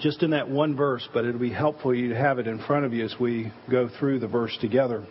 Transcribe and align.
just 0.00 0.22
in 0.22 0.30
that 0.30 0.48
one 0.48 0.74
verse, 0.74 1.06
but 1.12 1.26
it'll 1.26 1.40
be 1.40 1.52
helpful 1.52 1.94
you 1.94 2.08
to 2.08 2.16
have 2.16 2.38
it 2.38 2.46
in 2.46 2.58
front 2.64 2.86
of 2.86 2.94
you 2.94 3.04
as 3.04 3.14
we 3.20 3.52
go 3.70 3.88
through 3.98 4.18
the 4.18 4.26
verse 4.26 4.56
together. 4.60 5.06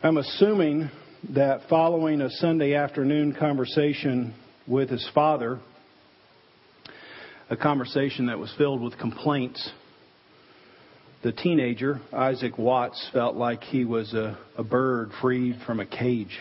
I'm 0.00 0.16
assuming 0.16 0.88
that 1.30 1.62
following 1.68 2.20
a 2.20 2.30
Sunday 2.30 2.74
afternoon 2.74 3.34
conversation 3.34 4.32
with 4.68 4.90
his 4.90 5.08
father, 5.12 5.58
a 7.50 7.56
conversation 7.56 8.26
that 8.26 8.38
was 8.38 8.54
filled 8.56 8.80
with 8.80 8.96
complaints, 8.98 9.72
the 11.24 11.32
teenager, 11.32 12.00
Isaac 12.12 12.56
Watts, 12.56 13.10
felt 13.12 13.34
like 13.34 13.64
he 13.64 13.84
was 13.84 14.14
a, 14.14 14.38
a 14.56 14.62
bird 14.62 15.10
freed 15.20 15.56
from 15.66 15.80
a 15.80 15.86
cage. 15.86 16.38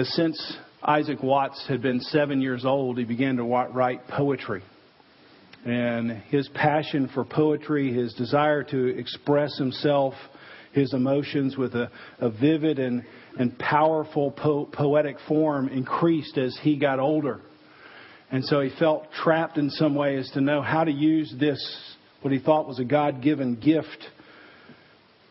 Since 0.00 0.56
Isaac 0.82 1.22
Watts 1.22 1.66
had 1.68 1.82
been 1.82 2.00
seven 2.00 2.40
years 2.40 2.64
old, 2.64 2.96
he 2.96 3.04
began 3.04 3.36
to 3.36 3.42
write 3.42 4.08
poetry. 4.08 4.62
And 5.66 6.10
his 6.10 6.48
passion 6.48 7.10
for 7.12 7.26
poetry, 7.26 7.92
his 7.92 8.14
desire 8.14 8.64
to 8.64 8.86
express 8.98 9.58
himself, 9.58 10.14
his 10.72 10.94
emotions 10.94 11.58
with 11.58 11.74
a, 11.74 11.90
a 12.20 12.30
vivid 12.30 12.78
and, 12.78 13.04
and 13.38 13.56
powerful 13.58 14.30
po- 14.30 14.64
poetic 14.64 15.18
form 15.28 15.68
increased 15.68 16.38
as 16.38 16.58
he 16.62 16.78
got 16.78 16.98
older. 16.98 17.40
And 18.30 18.42
so 18.46 18.62
he 18.62 18.70
felt 18.78 19.12
trapped 19.12 19.58
in 19.58 19.68
some 19.68 19.94
way 19.94 20.16
as 20.16 20.30
to 20.30 20.40
know 20.40 20.62
how 20.62 20.84
to 20.84 20.90
use 20.90 21.32
this, 21.38 21.60
what 22.22 22.32
he 22.32 22.38
thought 22.40 22.66
was 22.66 22.78
a 22.78 22.84
God 22.84 23.22
given 23.22 23.56
gift. 23.56 24.08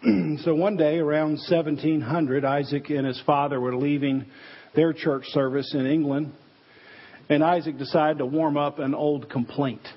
so 0.43 0.55
one 0.55 0.77
day, 0.77 0.97
around 0.97 1.33
1700, 1.47 2.43
Isaac 2.43 2.89
and 2.89 3.05
his 3.05 3.21
father 3.23 3.61
were 3.61 3.75
leaving 3.75 4.25
their 4.75 4.93
church 4.93 5.25
service 5.27 5.75
in 5.75 5.85
England, 5.85 6.33
and 7.29 7.43
Isaac 7.43 7.77
decided 7.77 8.17
to 8.17 8.25
warm 8.25 8.57
up 8.57 8.79
an 8.79 8.95
old 8.95 9.29
complaint. 9.29 9.87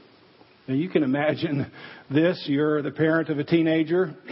Now 0.69 0.75
you 0.75 0.91
can 0.91 1.05
imagine 1.05 1.71
this. 2.11 2.45
You're 2.47 2.83
the 2.83 2.91
parent 2.91 3.31
of 3.31 3.39
a 3.39 3.45
teenager, 3.45 4.15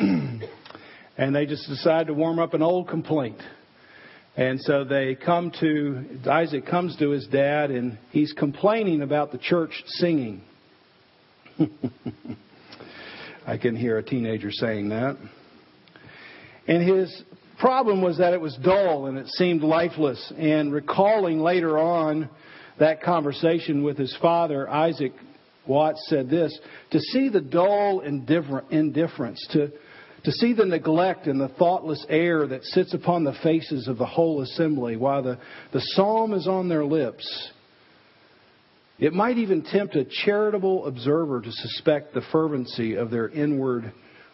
and 1.17 1.34
they 1.34 1.47
just 1.47 1.67
decide 1.67 2.09
to 2.09 2.15
warm 2.15 2.39
up 2.39 2.53
an 2.53 2.61
old 2.61 2.89
complaint. 2.89 3.41
And 4.37 4.61
so 4.61 4.84
they 4.84 5.15
come 5.15 5.53
to, 5.61 6.05
Isaac 6.31 6.67
comes 6.67 6.97
to 6.98 7.11
his 7.11 7.27
dad, 7.28 7.70
and 7.70 7.97
he's 8.11 8.34
complaining 8.34 9.00
about 9.00 9.33
the 9.33 9.39
church 9.39 9.83
singing. 9.87 10.43
I 13.47 13.56
can 13.56 13.75
hear 13.75 13.97
a 13.97 14.03
teenager 14.03 14.50
saying 14.50 14.91
that. 14.91 15.17
And 16.67 16.83
his 16.83 17.23
problem 17.59 18.03
was 18.03 18.19
that 18.19 18.33
it 18.33 18.41
was 18.41 18.57
dull 18.57 19.07
and 19.07 19.19
it 19.19 19.29
seemed 19.29 19.63
lifeless. 19.63 20.33
And 20.37 20.73
recalling 20.73 21.41
later 21.41 21.79
on 21.79 22.29
that 22.79 23.03
conversation 23.03 23.83
with 23.83 23.99
his 23.99 24.17
father, 24.21 24.69
Isaac 24.69 25.13
Watts 25.67 26.05
said 26.09 26.29
this 26.29 26.59
to 26.91 26.99
see 26.99 27.29
the 27.29 27.41
dull 27.41 28.01
indifference, 28.01 29.47
to 29.53 29.71
to 30.25 30.33
see 30.33 30.53
the 30.53 30.65
neglect 30.65 31.27
and 31.27 31.41
the 31.41 31.49
thoughtless 31.49 32.05
air 32.09 32.47
that 32.47 32.65
sits 32.65 32.95
upon 32.95 33.25
the 33.25 33.35
faces 33.43 33.89
of 33.89 33.99
the 33.99 34.07
whole 34.07 34.43
assembly 34.43 34.97
while 34.97 35.23
the, 35.23 35.39
the 35.73 35.81
psalm 35.81 36.33
is 36.33 36.47
on 36.47 36.69
their 36.69 36.85
lips. 36.85 37.51
It 38.99 39.13
might 39.13 39.39
even 39.39 39.63
tempt 39.63 39.97
a 39.97 40.05
charitable 40.05 40.87
observer 40.87 41.41
to 41.41 41.51
suspect 41.51 42.15
the 42.15 42.23
fervency 42.31 42.95
of 42.95 43.11
their 43.11 43.29
inward 43.29 43.93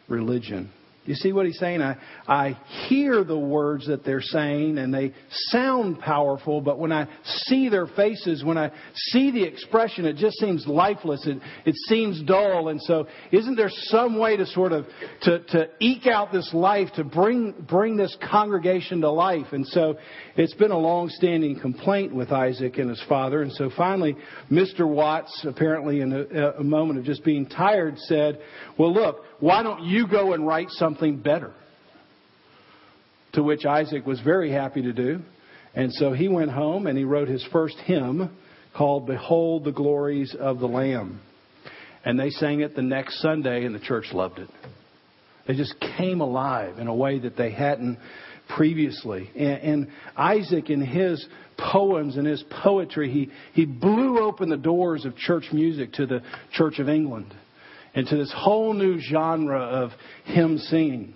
religion. 0.09 0.71
You 1.09 1.15
see 1.15 1.33
what 1.33 1.47
he's 1.47 1.59
saying? 1.59 1.81
I, 1.81 1.97
I 2.27 2.59
hear 2.87 3.25
the 3.25 3.39
words 3.39 3.87
that 3.87 4.05
they're 4.05 4.21
saying 4.21 4.77
and 4.77 4.93
they 4.93 5.15
sound 5.49 6.01
powerful, 6.01 6.61
but 6.61 6.79
when 6.79 6.93
I 6.93 7.09
see 7.25 7.71
their 7.71 7.87
faces, 7.87 8.45
when 8.45 8.59
I 8.59 8.71
see 8.95 9.31
the 9.31 9.43
expression, 9.43 10.05
it 10.05 10.17
just 10.17 10.37
seems 10.37 10.67
lifeless. 10.67 11.27
It, 11.27 11.39
it 11.65 11.75
seems 11.87 12.23
dull. 12.25 12.69
And 12.69 12.79
so 12.83 13.07
isn't 13.33 13.57
there 13.57 13.71
some 13.71 14.19
way 14.19 14.37
to 14.37 14.45
sort 14.45 14.73
of, 14.73 14.85
to, 15.23 15.39
to 15.45 15.71
eke 15.81 16.07
out 16.07 16.31
this 16.31 16.51
life, 16.53 16.91
to 16.97 17.05
bring, 17.05 17.55
bring 17.67 17.97
this 17.97 18.15
congregation 18.31 19.01
to 19.01 19.11
life? 19.11 19.47
And 19.53 19.67
so 19.67 19.97
it's 20.37 20.55
been 20.55 20.73
a 20.73 20.79
long-standing 20.79 21.59
complaint 21.59 22.15
with 22.15 22.33
Isaac 22.33 22.77
and 22.77 22.91
his 22.91 23.03
father. 23.09 23.41
And 23.41 23.53
so 23.55 23.71
finally, 23.75 24.15
Mr. 24.53 24.87
Watts, 24.87 25.47
apparently 25.49 26.03
in 26.03 26.13
a, 26.13 26.59
a 26.59 26.65
moment 26.65 26.99
of 26.99 27.07
just 27.07 27.25
being 27.25 27.47
tired, 27.47 27.99
said, 28.01 28.41
well 28.79 28.93
look, 28.93 29.25
why 29.41 29.63
don't 29.63 29.85
you 29.85 30.07
go 30.07 30.35
and 30.35 30.47
write 30.47 30.69
something 30.71 30.98
better? 31.01 31.53
To 33.33 33.43
which 33.43 33.65
Isaac 33.67 34.07
was 34.07 34.21
very 34.21 34.51
happy 34.51 34.83
to 34.83 34.93
do. 34.93 35.21
And 35.75 35.93
so 35.93 36.13
he 36.13 36.29
went 36.29 36.51
home 36.51 36.87
and 36.87 36.97
he 36.97 37.05
wrote 37.05 37.29
his 37.29 37.47
first 37.53 37.77
hymn 37.79 38.31
called 38.77 39.07
Behold 39.07 39.65
the 39.65 39.73
Glories 39.73 40.35
of 40.39 40.59
the 40.61 40.67
Lamb. 40.67 41.21
And 42.05 42.19
they 42.19 42.31
sang 42.31 42.61
it 42.61 42.75
the 42.75 42.83
next 42.83 43.21
Sunday 43.21 43.65
and 43.65 43.75
the 43.75 43.81
church 43.81 44.07
loved 44.13 44.39
it. 44.39 44.49
They 45.47 45.55
just 45.55 45.75
came 45.97 46.21
alive 46.21 46.79
in 46.79 46.87
a 46.87 46.95
way 46.95 47.19
that 47.21 47.37
they 47.37 47.51
hadn't 47.51 47.99
previously. 48.49 49.31
And, 49.37 49.63
and, 49.63 49.89
Isaac, 50.17 50.71
in 50.71 50.81
his 50.81 51.25
poems 51.57 52.17
and 52.17 52.27
his 52.27 52.43
poetry, 52.63 53.11
he, 53.11 53.31
he 53.53 53.67
blew 53.67 54.21
open 54.21 54.49
the 54.49 54.57
doors 54.57 55.05
of 55.05 55.17
church 55.17 55.45
music 55.53 55.93
to 55.95 56.07
the 56.07 56.23
Church 56.53 56.79
of 56.79 56.89
England 56.89 57.35
into 57.95 58.17
this 58.17 58.33
whole 58.37 58.73
new 58.75 59.01
genre 59.01 59.61
of 59.61 59.91
hymn 60.25 60.59
singing. 60.59 61.15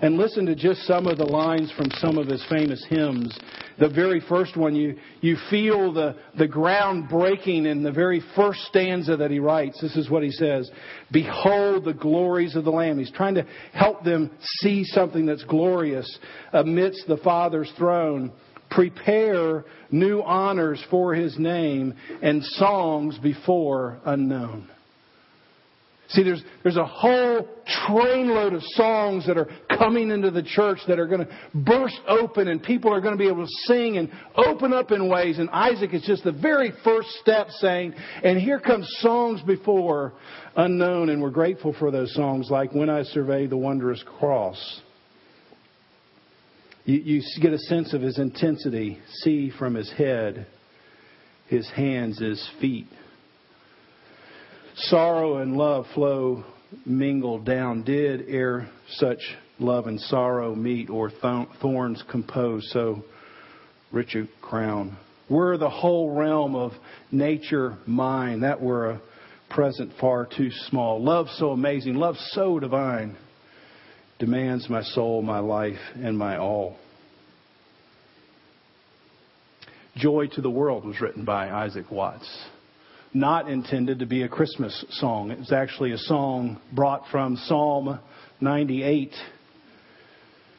And 0.00 0.16
listen 0.16 0.46
to 0.46 0.54
just 0.54 0.82
some 0.82 1.06
of 1.06 1.18
the 1.18 1.24
lines 1.24 1.72
from 1.76 1.90
some 1.92 2.18
of 2.18 2.26
his 2.26 2.44
famous 2.48 2.84
hymns. 2.88 3.36
The 3.78 3.88
very 3.88 4.20
first 4.28 4.56
one, 4.56 4.74
you, 4.74 4.96
you 5.20 5.36
feel 5.50 5.92
the, 5.92 6.16
the 6.38 6.46
ground 6.46 7.08
breaking 7.08 7.66
in 7.66 7.82
the 7.82 7.92
very 7.92 8.22
first 8.36 8.60
stanza 8.62 9.16
that 9.16 9.30
he 9.30 9.40
writes. 9.40 9.80
This 9.80 9.96
is 9.96 10.08
what 10.08 10.22
he 10.22 10.30
says 10.30 10.70
Behold 11.10 11.84
the 11.84 11.94
glories 11.94 12.54
of 12.56 12.64
the 12.64 12.70
Lamb. 12.70 12.98
He's 12.98 13.10
trying 13.10 13.34
to 13.34 13.46
help 13.72 14.04
them 14.04 14.30
see 14.60 14.84
something 14.84 15.26
that's 15.26 15.44
glorious 15.44 16.18
amidst 16.52 17.06
the 17.08 17.18
Father's 17.18 17.72
throne. 17.76 18.32
Prepare 18.70 19.64
new 19.90 20.20
honors 20.22 20.84
for 20.90 21.14
his 21.14 21.38
name 21.38 21.94
and 22.22 22.42
songs 22.42 23.18
before 23.18 24.00
unknown. 24.04 24.68
See, 26.14 26.22
there's, 26.22 26.44
there's 26.62 26.76
a 26.76 26.84
whole 26.84 27.48
trainload 27.88 28.54
of 28.54 28.62
songs 28.62 29.26
that 29.26 29.36
are 29.36 29.48
coming 29.76 30.12
into 30.12 30.30
the 30.30 30.44
church 30.44 30.78
that 30.86 31.00
are 31.00 31.08
going 31.08 31.26
to 31.26 31.38
burst 31.52 31.98
open 32.06 32.46
and 32.46 32.62
people 32.62 32.94
are 32.94 33.00
going 33.00 33.14
to 33.14 33.18
be 33.18 33.26
able 33.26 33.44
to 33.44 33.52
sing 33.64 33.96
and 33.96 34.12
open 34.36 34.72
up 34.72 34.92
in 34.92 35.08
ways. 35.08 35.40
And 35.40 35.50
Isaac 35.50 35.92
is 35.92 36.02
just 36.02 36.22
the 36.22 36.30
very 36.30 36.72
first 36.84 37.08
step 37.20 37.48
saying, 37.50 37.94
and 38.22 38.38
here 38.38 38.60
comes 38.60 38.88
songs 39.00 39.42
before 39.42 40.12
unknown. 40.54 41.08
And 41.08 41.20
we're 41.20 41.30
grateful 41.30 41.74
for 41.76 41.90
those 41.90 42.14
songs 42.14 42.48
like 42.48 42.72
When 42.72 42.88
I 42.88 43.02
Survey 43.02 43.48
the 43.48 43.56
Wondrous 43.56 44.04
Cross. 44.18 44.82
You, 46.84 47.00
you 47.00 47.22
get 47.42 47.52
a 47.52 47.58
sense 47.58 47.92
of 47.92 48.02
his 48.02 48.20
intensity. 48.20 49.00
See 49.22 49.50
from 49.58 49.74
his 49.74 49.90
head, 49.90 50.46
his 51.48 51.68
hands, 51.70 52.20
his 52.20 52.48
feet 52.60 52.86
sorrow 54.76 55.38
and 55.38 55.56
love 55.56 55.86
flow 55.94 56.44
mingled 56.84 57.44
down. 57.44 57.82
Did 57.84 58.24
ere 58.28 58.68
such 58.96 59.20
love 59.58 59.86
and 59.86 60.00
sorrow 60.00 60.54
meet, 60.54 60.90
or 60.90 61.10
thorns 61.10 62.02
compose 62.10 62.68
so 62.72 63.02
rich 63.92 64.14
a 64.14 64.26
crown? 64.40 64.96
Were 65.30 65.56
the 65.56 65.70
whole 65.70 66.14
realm 66.14 66.54
of 66.54 66.72
nature 67.10 67.78
mine, 67.86 68.40
that 68.40 68.60
were 68.60 68.90
a 68.90 69.00
present 69.50 69.92
far 70.00 70.26
too 70.26 70.50
small. 70.68 71.02
Love 71.02 71.28
so 71.36 71.50
amazing, 71.50 71.94
love 71.94 72.16
so 72.30 72.58
divine, 72.58 73.16
demands 74.18 74.68
my 74.68 74.82
soul, 74.82 75.22
my 75.22 75.38
life, 75.38 75.78
and 75.94 76.18
my 76.18 76.36
all. 76.36 76.76
Joy 79.96 80.26
to 80.34 80.40
the 80.40 80.50
World 80.50 80.84
was 80.84 81.00
written 81.00 81.24
by 81.24 81.50
Isaac 81.50 81.90
Watts 81.90 82.28
not 83.14 83.48
intended 83.48 84.00
to 84.00 84.06
be 84.06 84.22
a 84.22 84.28
Christmas 84.28 84.84
song. 84.90 85.30
It's 85.30 85.52
actually 85.52 85.92
a 85.92 85.98
song 85.98 86.60
brought 86.72 87.02
from 87.10 87.36
Psalm 87.36 88.00
98. 88.40 89.12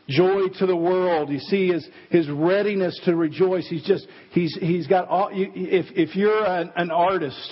Joy 0.08 0.48
to 0.60 0.66
the 0.66 0.76
world. 0.76 1.30
You 1.30 1.40
see 1.40 1.68
his, 1.68 1.88
his 2.10 2.30
readiness 2.30 3.00
to 3.06 3.16
rejoice. 3.16 3.68
He's 3.68 3.84
just, 3.84 4.08
he's, 4.32 4.56
he's 4.62 4.88
got 4.88 5.08
all, 5.10 5.30
if, 5.32 5.86
if 5.96 6.16
you're 6.16 6.46
an, 6.46 6.72
an 6.78 6.92
artist, 6.92 7.52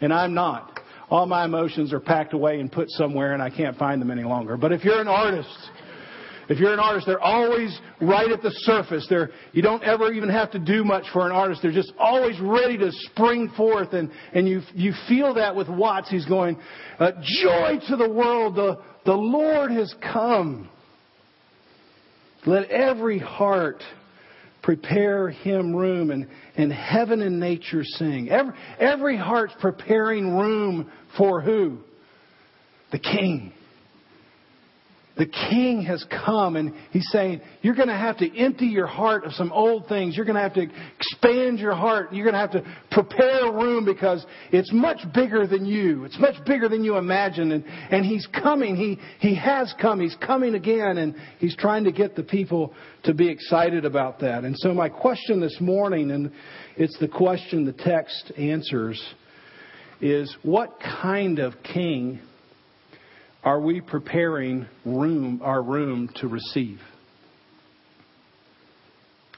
and 0.00 0.12
I'm 0.12 0.34
not, 0.34 0.80
all 1.08 1.26
my 1.26 1.44
emotions 1.44 1.92
are 1.92 2.00
packed 2.00 2.34
away 2.34 2.60
and 2.60 2.70
put 2.70 2.90
somewhere 2.90 3.32
and 3.32 3.42
I 3.42 3.50
can't 3.50 3.78
find 3.78 4.00
them 4.00 4.10
any 4.10 4.24
longer. 4.24 4.56
But 4.56 4.72
if 4.72 4.84
you're 4.84 5.00
an 5.00 5.08
artist, 5.08 5.48
if 6.48 6.58
you're 6.58 6.72
an 6.72 6.80
artist, 6.80 7.06
they're 7.06 7.20
always 7.20 7.76
right 8.00 8.30
at 8.30 8.42
the 8.42 8.50
surface. 8.50 9.06
They're, 9.08 9.30
you 9.52 9.62
don't 9.62 9.82
ever 9.82 10.12
even 10.12 10.28
have 10.28 10.50
to 10.52 10.58
do 10.58 10.84
much 10.84 11.04
for 11.12 11.26
an 11.26 11.32
artist. 11.32 11.62
They're 11.62 11.72
just 11.72 11.92
always 11.98 12.38
ready 12.40 12.78
to 12.78 12.90
spring 12.92 13.50
forth. 13.56 13.92
And, 13.92 14.10
and 14.32 14.48
you, 14.48 14.60
you 14.74 14.92
feel 15.08 15.34
that 15.34 15.56
with 15.56 15.68
Watts. 15.68 16.08
He's 16.10 16.26
going, 16.26 16.58
uh, 16.98 17.12
joy 17.42 17.80
to 17.88 17.96
the 17.96 18.08
world. 18.08 18.54
The, 18.54 18.76
the 19.04 19.14
Lord 19.14 19.70
has 19.72 19.92
come. 20.00 20.68
Let 22.46 22.70
every 22.70 23.18
heart 23.18 23.82
prepare 24.62 25.30
him 25.30 25.74
room, 25.74 26.10
and, 26.10 26.28
and 26.56 26.72
heaven 26.72 27.22
and 27.22 27.38
nature 27.38 27.84
sing. 27.84 28.28
Every, 28.30 28.52
every 28.80 29.16
heart's 29.16 29.54
preparing 29.60 30.36
room 30.36 30.90
for 31.16 31.40
who? 31.40 31.78
The 32.90 32.98
King. 32.98 33.52
The 35.16 35.26
king 35.26 35.80
has 35.82 36.04
come 36.10 36.56
and 36.56 36.74
he's 36.90 37.08
saying, 37.10 37.40
you're 37.62 37.74
going 37.74 37.88
to 37.88 37.96
have 37.96 38.18
to 38.18 38.38
empty 38.38 38.66
your 38.66 38.86
heart 38.86 39.24
of 39.24 39.32
some 39.32 39.50
old 39.50 39.88
things. 39.88 40.14
You're 40.14 40.26
going 40.26 40.36
to 40.36 40.42
have 40.42 40.54
to 40.54 40.66
expand 40.98 41.58
your 41.58 41.74
heart. 41.74 42.12
You're 42.12 42.30
going 42.30 42.34
to 42.34 42.40
have 42.40 42.52
to 42.52 42.76
prepare 42.90 43.46
a 43.46 43.52
room 43.52 43.86
because 43.86 44.26
it's 44.52 44.70
much 44.74 44.98
bigger 45.14 45.46
than 45.46 45.64
you. 45.64 46.04
It's 46.04 46.18
much 46.18 46.34
bigger 46.44 46.68
than 46.68 46.84
you 46.84 46.96
imagine. 46.96 47.52
And, 47.52 47.64
and 47.64 48.04
he's 48.04 48.26
coming. 48.26 48.76
He, 48.76 48.98
he 49.18 49.34
has 49.36 49.74
come. 49.80 50.00
He's 50.00 50.16
coming 50.16 50.54
again 50.54 50.98
and 50.98 51.14
he's 51.38 51.56
trying 51.56 51.84
to 51.84 51.92
get 51.92 52.14
the 52.14 52.22
people 52.22 52.74
to 53.04 53.14
be 53.14 53.30
excited 53.30 53.86
about 53.86 54.20
that. 54.20 54.44
And 54.44 54.54
so 54.58 54.74
my 54.74 54.90
question 54.90 55.40
this 55.40 55.56
morning, 55.60 56.10
and 56.10 56.30
it's 56.76 56.98
the 56.98 57.08
question 57.08 57.64
the 57.64 57.72
text 57.72 58.32
answers, 58.36 59.02
is 60.02 60.36
what 60.42 60.78
kind 60.78 61.38
of 61.38 61.54
king 61.62 62.20
are 63.46 63.60
we 63.60 63.80
preparing 63.80 64.66
room, 64.84 65.40
our 65.40 65.62
room 65.62 66.10
to 66.16 66.26
receive? 66.26 66.80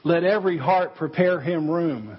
Let 0.03 0.23
every 0.23 0.57
heart 0.57 0.95
prepare 0.95 1.39
him 1.39 1.69
room. 1.69 2.17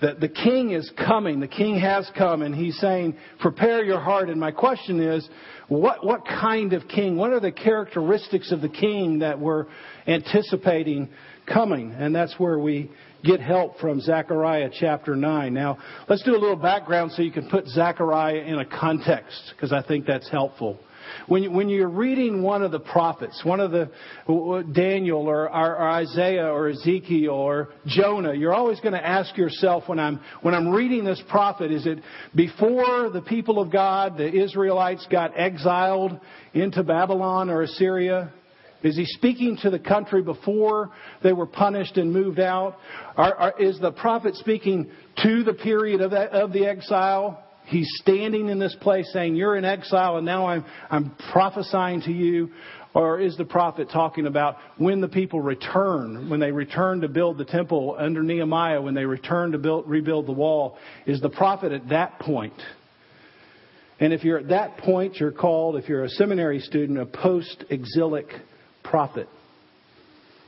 That 0.00 0.20
the 0.20 0.28
king 0.28 0.70
is 0.70 0.90
coming. 0.96 1.40
The 1.40 1.48
king 1.48 1.78
has 1.80 2.10
come, 2.16 2.40
and 2.40 2.54
he's 2.54 2.78
saying, 2.78 3.16
prepare 3.40 3.84
your 3.84 4.00
heart. 4.00 4.30
And 4.30 4.40
my 4.40 4.52
question 4.52 5.00
is, 5.00 5.28
what, 5.68 6.04
what 6.04 6.24
kind 6.24 6.72
of 6.72 6.88
king? 6.88 7.16
What 7.16 7.32
are 7.32 7.40
the 7.40 7.52
characteristics 7.52 8.50
of 8.50 8.62
the 8.62 8.68
king 8.70 9.18
that 9.18 9.38
we're 9.38 9.66
anticipating 10.06 11.10
coming? 11.46 11.92
And 11.92 12.14
that's 12.14 12.34
where 12.38 12.58
we 12.58 12.90
get 13.24 13.40
help 13.40 13.78
from 13.78 14.00
Zechariah 14.00 14.70
chapter 14.72 15.16
9. 15.16 15.54
Now, 15.54 15.78
let's 16.08 16.22
do 16.22 16.32
a 16.32 16.38
little 16.38 16.56
background 16.56 17.12
so 17.12 17.22
you 17.22 17.32
can 17.32 17.48
put 17.48 17.66
Zechariah 17.66 18.42
in 18.42 18.58
a 18.58 18.64
context, 18.64 19.52
because 19.54 19.72
I 19.72 19.82
think 19.82 20.06
that's 20.06 20.30
helpful. 20.30 20.78
When, 21.26 21.52
when 21.54 21.68
you're 21.68 21.88
reading 21.88 22.42
one 22.42 22.62
of 22.62 22.70
the 22.70 22.80
prophets, 22.80 23.42
one 23.44 23.60
of 23.60 23.70
the 23.70 23.90
Daniel 24.72 25.28
or, 25.28 25.48
or, 25.48 25.76
or 25.76 25.88
Isaiah 25.88 26.46
or 26.46 26.68
Ezekiel 26.68 27.30
or 27.30 27.68
Jonah, 27.86 28.34
you're 28.34 28.54
always 28.54 28.80
going 28.80 28.94
to 28.94 29.06
ask 29.06 29.36
yourself 29.36 29.84
when 29.86 29.98
I'm 29.98 30.20
when 30.42 30.54
I'm 30.54 30.68
reading 30.68 31.04
this 31.04 31.22
prophet, 31.28 31.70
is 31.70 31.86
it 31.86 32.00
before 32.34 33.10
the 33.10 33.22
people 33.22 33.58
of 33.58 33.70
God, 33.70 34.16
the 34.16 34.32
Israelites, 34.32 35.06
got 35.10 35.38
exiled 35.38 36.18
into 36.52 36.82
Babylon 36.82 37.50
or 37.50 37.62
Assyria? 37.62 38.32
Is 38.84 38.96
he 38.96 39.06
speaking 39.06 39.56
to 39.62 39.70
the 39.70 39.78
country 39.78 40.22
before 40.22 40.90
they 41.22 41.32
were 41.32 41.46
punished 41.46 41.96
and 41.96 42.12
moved 42.12 42.38
out? 42.38 42.76
Are, 43.16 43.34
are, 43.34 43.54
is 43.60 43.80
the 43.80 43.90
prophet 43.90 44.34
speaking 44.36 44.90
to 45.22 45.42
the 45.42 45.54
period 45.54 46.02
of, 46.02 46.12
of 46.12 46.52
the 46.52 46.66
exile? 46.66 47.42
He's 47.64 47.88
standing 48.02 48.50
in 48.50 48.58
this 48.58 48.76
place 48.82 49.10
saying, 49.14 49.36
You're 49.36 49.56
in 49.56 49.64
exile 49.64 50.18
and 50.18 50.26
now 50.26 50.46
I'm, 50.46 50.66
I'm 50.90 51.16
prophesying 51.32 52.02
to 52.02 52.12
you. 52.12 52.50
Or 52.92 53.18
is 53.18 53.36
the 53.36 53.44
prophet 53.44 53.88
talking 53.90 54.26
about 54.26 54.56
when 54.76 55.00
the 55.00 55.08
people 55.08 55.40
return, 55.40 56.28
when 56.30 56.38
they 56.38 56.52
return 56.52 57.00
to 57.00 57.08
build 57.08 57.38
the 57.38 57.44
temple 57.44 57.96
under 57.98 58.22
Nehemiah, 58.22 58.80
when 58.80 58.94
they 58.94 59.04
return 59.04 59.50
to 59.50 59.58
build, 59.58 59.88
rebuild 59.88 60.26
the 60.26 60.32
wall? 60.32 60.76
Is 61.04 61.20
the 61.20 61.30
prophet 61.30 61.72
at 61.72 61.88
that 61.88 62.20
point? 62.20 62.54
And 63.98 64.12
if 64.12 64.22
you're 64.22 64.38
at 64.38 64.48
that 64.48 64.76
point, 64.78 65.16
you're 65.16 65.32
called, 65.32 65.76
if 65.76 65.88
you're 65.88 66.04
a 66.04 66.08
seminary 66.10 66.60
student, 66.60 66.98
a 66.98 67.06
post 67.06 67.64
exilic 67.70 68.26
prophet. 68.94 69.28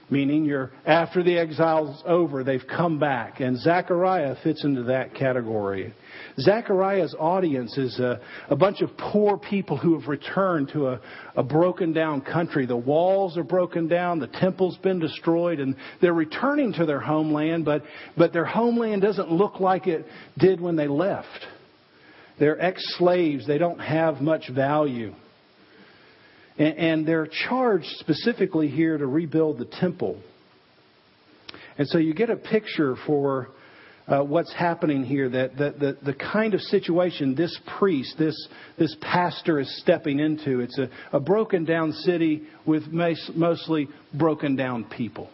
Meaning 0.08 0.44
you're 0.44 0.70
after 0.86 1.24
the 1.24 1.36
exile's 1.36 2.00
over, 2.06 2.44
they've 2.44 2.62
come 2.64 3.00
back. 3.00 3.40
And 3.40 3.58
Zechariah 3.58 4.36
fits 4.44 4.62
into 4.62 4.84
that 4.84 5.16
category. 5.16 5.92
Zechariah's 6.38 7.12
audience 7.18 7.76
is 7.76 7.98
a, 7.98 8.20
a 8.48 8.54
bunch 8.54 8.82
of 8.82 8.96
poor 8.96 9.36
people 9.36 9.76
who 9.76 9.98
have 9.98 10.08
returned 10.08 10.68
to 10.74 10.86
a, 10.90 11.00
a 11.34 11.42
broken 11.42 11.92
down 11.92 12.20
country. 12.20 12.66
The 12.66 12.76
walls 12.76 13.36
are 13.36 13.42
broken 13.42 13.88
down, 13.88 14.20
the 14.20 14.28
temple's 14.28 14.78
been 14.78 15.00
destroyed, 15.00 15.58
and 15.58 15.74
they're 16.00 16.14
returning 16.14 16.72
to 16.74 16.86
their 16.86 17.00
homeland, 17.00 17.64
but, 17.64 17.82
but 18.16 18.32
their 18.32 18.44
homeland 18.44 19.02
doesn't 19.02 19.32
look 19.32 19.58
like 19.58 19.88
it 19.88 20.06
did 20.38 20.60
when 20.60 20.76
they 20.76 20.86
left. 20.86 21.48
They're 22.38 22.62
ex 22.62 22.80
slaves, 22.96 23.44
they 23.44 23.58
don't 23.58 23.80
have 23.80 24.20
much 24.20 24.48
value. 24.54 25.14
And, 26.58 26.78
and 26.78 27.06
they're 27.06 27.28
charged 27.48 27.88
specifically 27.98 28.68
here 28.68 28.96
to 28.96 29.06
rebuild 29.06 29.58
the 29.58 29.64
temple. 29.64 30.20
And 31.78 31.86
so 31.88 31.98
you 31.98 32.14
get 32.14 32.30
a 32.30 32.36
picture 32.36 32.96
for 33.06 33.48
uh, 34.08 34.22
what's 34.22 34.52
happening 34.52 35.04
here, 35.04 35.28
that, 35.28 35.56
that, 35.58 35.80
that 35.80 36.04
the 36.04 36.14
kind 36.14 36.54
of 36.54 36.60
situation 36.60 37.34
this 37.34 37.58
priest, 37.78 38.14
this, 38.18 38.48
this 38.78 38.96
pastor 39.00 39.58
is 39.58 39.80
stepping 39.80 40.20
into. 40.20 40.60
It's 40.60 40.78
a, 40.78 40.88
a 41.12 41.20
broken 41.20 41.64
down 41.64 41.92
city 41.92 42.44
with 42.64 42.84
mostly 42.86 43.88
broken 44.14 44.54
down 44.54 44.84
people. 44.84 45.28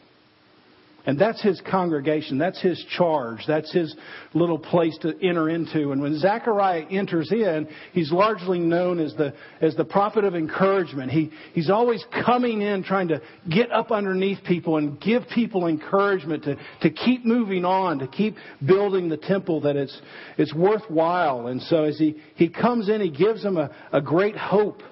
And 1.04 1.18
that's 1.18 1.42
his 1.42 1.60
congregation. 1.68 2.38
That's 2.38 2.60
his 2.60 2.84
charge. 2.96 3.40
That's 3.46 3.72
his 3.72 3.94
little 4.34 4.58
place 4.58 4.96
to 5.02 5.14
enter 5.20 5.48
into. 5.48 5.90
And 5.90 6.00
when 6.00 6.16
Zechariah 6.18 6.86
enters 6.90 7.32
in, 7.32 7.66
he's 7.92 8.12
largely 8.12 8.60
known 8.60 9.00
as 9.00 9.12
the, 9.14 9.34
as 9.60 9.74
the 9.74 9.84
prophet 9.84 10.24
of 10.24 10.36
encouragement. 10.36 11.10
He, 11.10 11.32
he's 11.54 11.70
always 11.70 12.04
coming 12.24 12.62
in 12.62 12.84
trying 12.84 13.08
to 13.08 13.20
get 13.50 13.72
up 13.72 13.90
underneath 13.90 14.44
people 14.44 14.76
and 14.76 15.00
give 15.00 15.24
people 15.34 15.66
encouragement 15.66 16.44
to, 16.44 16.56
to 16.82 16.90
keep 16.90 17.24
moving 17.24 17.64
on, 17.64 17.98
to 17.98 18.06
keep 18.06 18.36
building 18.64 19.08
the 19.08 19.16
temple 19.16 19.62
that 19.62 19.74
it's, 19.74 20.00
it's 20.38 20.54
worthwhile. 20.54 21.48
And 21.48 21.60
so 21.62 21.82
as 21.84 21.98
he, 21.98 22.22
he 22.36 22.48
comes 22.48 22.88
in, 22.88 23.00
he 23.00 23.10
gives 23.10 23.42
them 23.42 23.56
a, 23.56 23.70
a 23.92 24.00
great 24.00 24.36
hope 24.36 24.82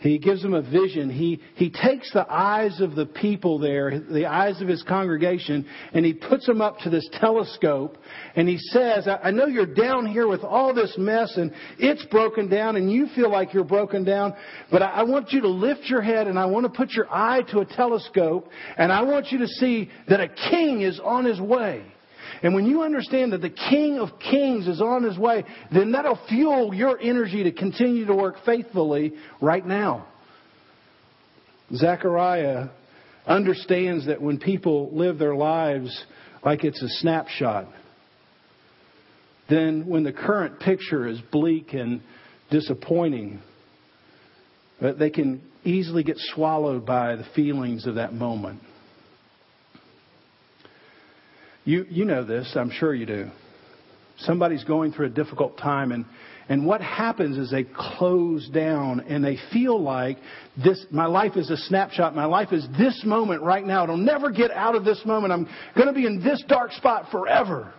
he 0.00 0.18
gives 0.18 0.42
them 0.42 0.54
a 0.54 0.62
vision. 0.62 1.10
He, 1.10 1.40
he 1.54 1.70
takes 1.70 2.10
the 2.12 2.26
eyes 2.30 2.80
of 2.80 2.94
the 2.94 3.04
people 3.04 3.58
there, 3.58 4.00
the 4.00 4.26
eyes 4.26 4.60
of 4.62 4.68
his 4.68 4.82
congregation, 4.82 5.66
and 5.92 6.06
he 6.06 6.14
puts 6.14 6.46
them 6.46 6.62
up 6.62 6.78
to 6.80 6.90
this 6.90 7.08
telescope. 7.12 7.98
And 8.34 8.48
he 8.48 8.56
says, 8.58 9.06
I, 9.06 9.30
know 9.30 9.46
you're 9.46 9.66
down 9.66 10.06
here 10.06 10.26
with 10.26 10.42
all 10.42 10.72
this 10.72 10.94
mess 10.96 11.36
and 11.36 11.52
it's 11.78 12.04
broken 12.06 12.48
down 12.48 12.76
and 12.76 12.90
you 12.90 13.08
feel 13.14 13.30
like 13.30 13.52
you're 13.52 13.62
broken 13.62 14.02
down, 14.02 14.34
but 14.70 14.82
I 14.82 15.02
want 15.02 15.32
you 15.32 15.42
to 15.42 15.48
lift 15.48 15.84
your 15.84 16.02
head 16.02 16.26
and 16.26 16.38
I 16.38 16.46
want 16.46 16.64
to 16.64 16.70
put 16.70 16.90
your 16.92 17.06
eye 17.12 17.42
to 17.50 17.60
a 17.60 17.66
telescope 17.66 18.48
and 18.78 18.90
I 18.90 19.02
want 19.02 19.30
you 19.30 19.38
to 19.38 19.48
see 19.48 19.90
that 20.08 20.20
a 20.20 20.28
king 20.28 20.80
is 20.80 20.98
on 20.98 21.26
his 21.26 21.40
way. 21.40 21.84
And 22.42 22.54
when 22.54 22.66
you 22.66 22.82
understand 22.82 23.32
that 23.32 23.42
the 23.42 23.50
King 23.50 23.98
of 23.98 24.18
Kings 24.18 24.66
is 24.66 24.80
on 24.80 25.02
his 25.02 25.18
way, 25.18 25.44
then 25.72 25.92
that'll 25.92 26.20
fuel 26.28 26.74
your 26.74 26.98
energy 27.00 27.44
to 27.44 27.52
continue 27.52 28.06
to 28.06 28.14
work 28.14 28.36
faithfully 28.44 29.14
right 29.40 29.64
now. 29.64 30.06
Zechariah 31.74 32.68
understands 33.26 34.06
that 34.06 34.20
when 34.20 34.38
people 34.38 34.90
live 34.92 35.18
their 35.18 35.34
lives 35.34 36.04
like 36.44 36.64
it's 36.64 36.82
a 36.82 36.88
snapshot, 36.88 37.66
then 39.48 39.86
when 39.86 40.04
the 40.04 40.12
current 40.12 40.60
picture 40.60 41.06
is 41.06 41.20
bleak 41.32 41.74
and 41.74 42.00
disappointing, 42.50 43.40
that 44.80 44.98
they 44.98 45.10
can 45.10 45.42
easily 45.64 46.02
get 46.02 46.16
swallowed 46.18 46.86
by 46.86 47.16
the 47.16 47.24
feelings 47.34 47.86
of 47.86 47.96
that 47.96 48.14
moment. 48.14 48.60
You, 51.64 51.84
you 51.88 52.04
know 52.04 52.24
this, 52.24 52.52
I'm 52.56 52.70
sure 52.70 52.94
you 52.94 53.06
do. 53.06 53.30
Somebody's 54.18 54.64
going 54.64 54.92
through 54.92 55.06
a 55.06 55.10
difficult 55.10 55.56
time, 55.58 55.92
and, 55.92 56.04
and 56.48 56.66
what 56.66 56.80
happens 56.80 57.38
is 57.38 57.50
they 57.50 57.64
close 57.64 58.48
down 58.48 59.00
and 59.00 59.24
they 59.24 59.38
feel 59.52 59.80
like 59.80 60.18
this, 60.62 60.84
my 60.90 61.06
life 61.06 61.36
is 61.36 61.50
a 61.50 61.56
snapshot. 61.56 62.14
My 62.14 62.24
life 62.24 62.52
is 62.52 62.66
this 62.76 63.02
moment 63.04 63.42
right 63.42 63.64
now. 63.64 63.84
It'll 63.84 63.96
never 63.96 64.30
get 64.30 64.50
out 64.50 64.74
of 64.74 64.84
this 64.84 65.00
moment. 65.04 65.32
I'm 65.32 65.48
going 65.74 65.86
to 65.86 65.94
be 65.94 66.06
in 66.06 66.22
this 66.22 66.42
dark 66.48 66.72
spot 66.72 67.10
forever. 67.10 67.72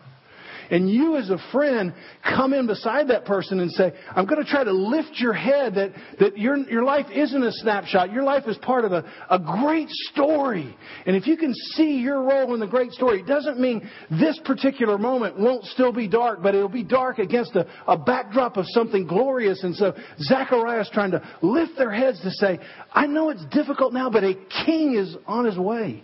And 0.72 0.90
you 0.90 1.18
as 1.18 1.30
a 1.30 1.38
friend 1.52 1.94
come 2.24 2.54
in 2.54 2.66
beside 2.66 3.10
that 3.10 3.26
person 3.26 3.60
and 3.60 3.70
say, 3.72 3.92
I'm 4.16 4.26
going 4.26 4.42
to 4.42 4.50
try 4.50 4.64
to 4.64 4.72
lift 4.72 5.18
your 5.18 5.34
head 5.34 5.76
that, 5.76 5.92
that 6.20 6.38
your, 6.38 6.58
your 6.70 6.84
life 6.84 7.08
isn't 7.14 7.44
a 7.44 7.52
snapshot. 7.52 8.14
Your 8.14 8.24
life 8.24 8.46
is 8.48 8.58
part 8.60 8.86
of 8.86 8.94
a, 8.94 9.04
a 9.30 9.38
great 9.38 9.90
story. 9.90 10.76
And 11.06 11.16
if 11.18 11.28
you 11.28 11.36
can 11.36 11.54
see 11.74 11.98
your 11.98 12.24
role 12.24 12.54
in 12.54 12.62
the 12.62 12.68
great 12.68 12.94
story, 12.94 13.20
it 13.20 13.28
doesn't 13.28 13.60
mean 13.60 13.88
this 14.10 14.40
particular 14.46 14.98
moment 14.98 15.38
won't 15.38 15.66
still 15.66 15.92
be 15.92 16.08
dark, 16.08 16.42
but 16.42 16.56
it'll 16.56 16.70
be 16.70 16.84
dark 16.84 17.20
against 17.20 17.54
a, 17.58 17.68
a 17.86 17.98
backdrop 17.98 18.56
of 18.56 18.66
something 18.70 19.06
glorious. 19.06 19.64
And 19.64 19.76
so 19.76 19.94
Zechariah 20.20 20.82
is 20.82 20.90
trying 20.94 21.12
to 21.12 21.38
lift 21.42 21.74
their 21.78 21.92
heads 21.92 22.22
to 22.22 22.32
say, 22.32 22.60
I 22.94 23.08
know 23.08 23.30
it's 23.30 23.46
difficult 23.48 23.92
now, 23.92 24.10
but 24.10 24.24
a 24.24 24.36
king 24.66 24.96
is 24.96 25.18
on 25.28 25.44
his 25.44 25.58
way. 25.58 26.02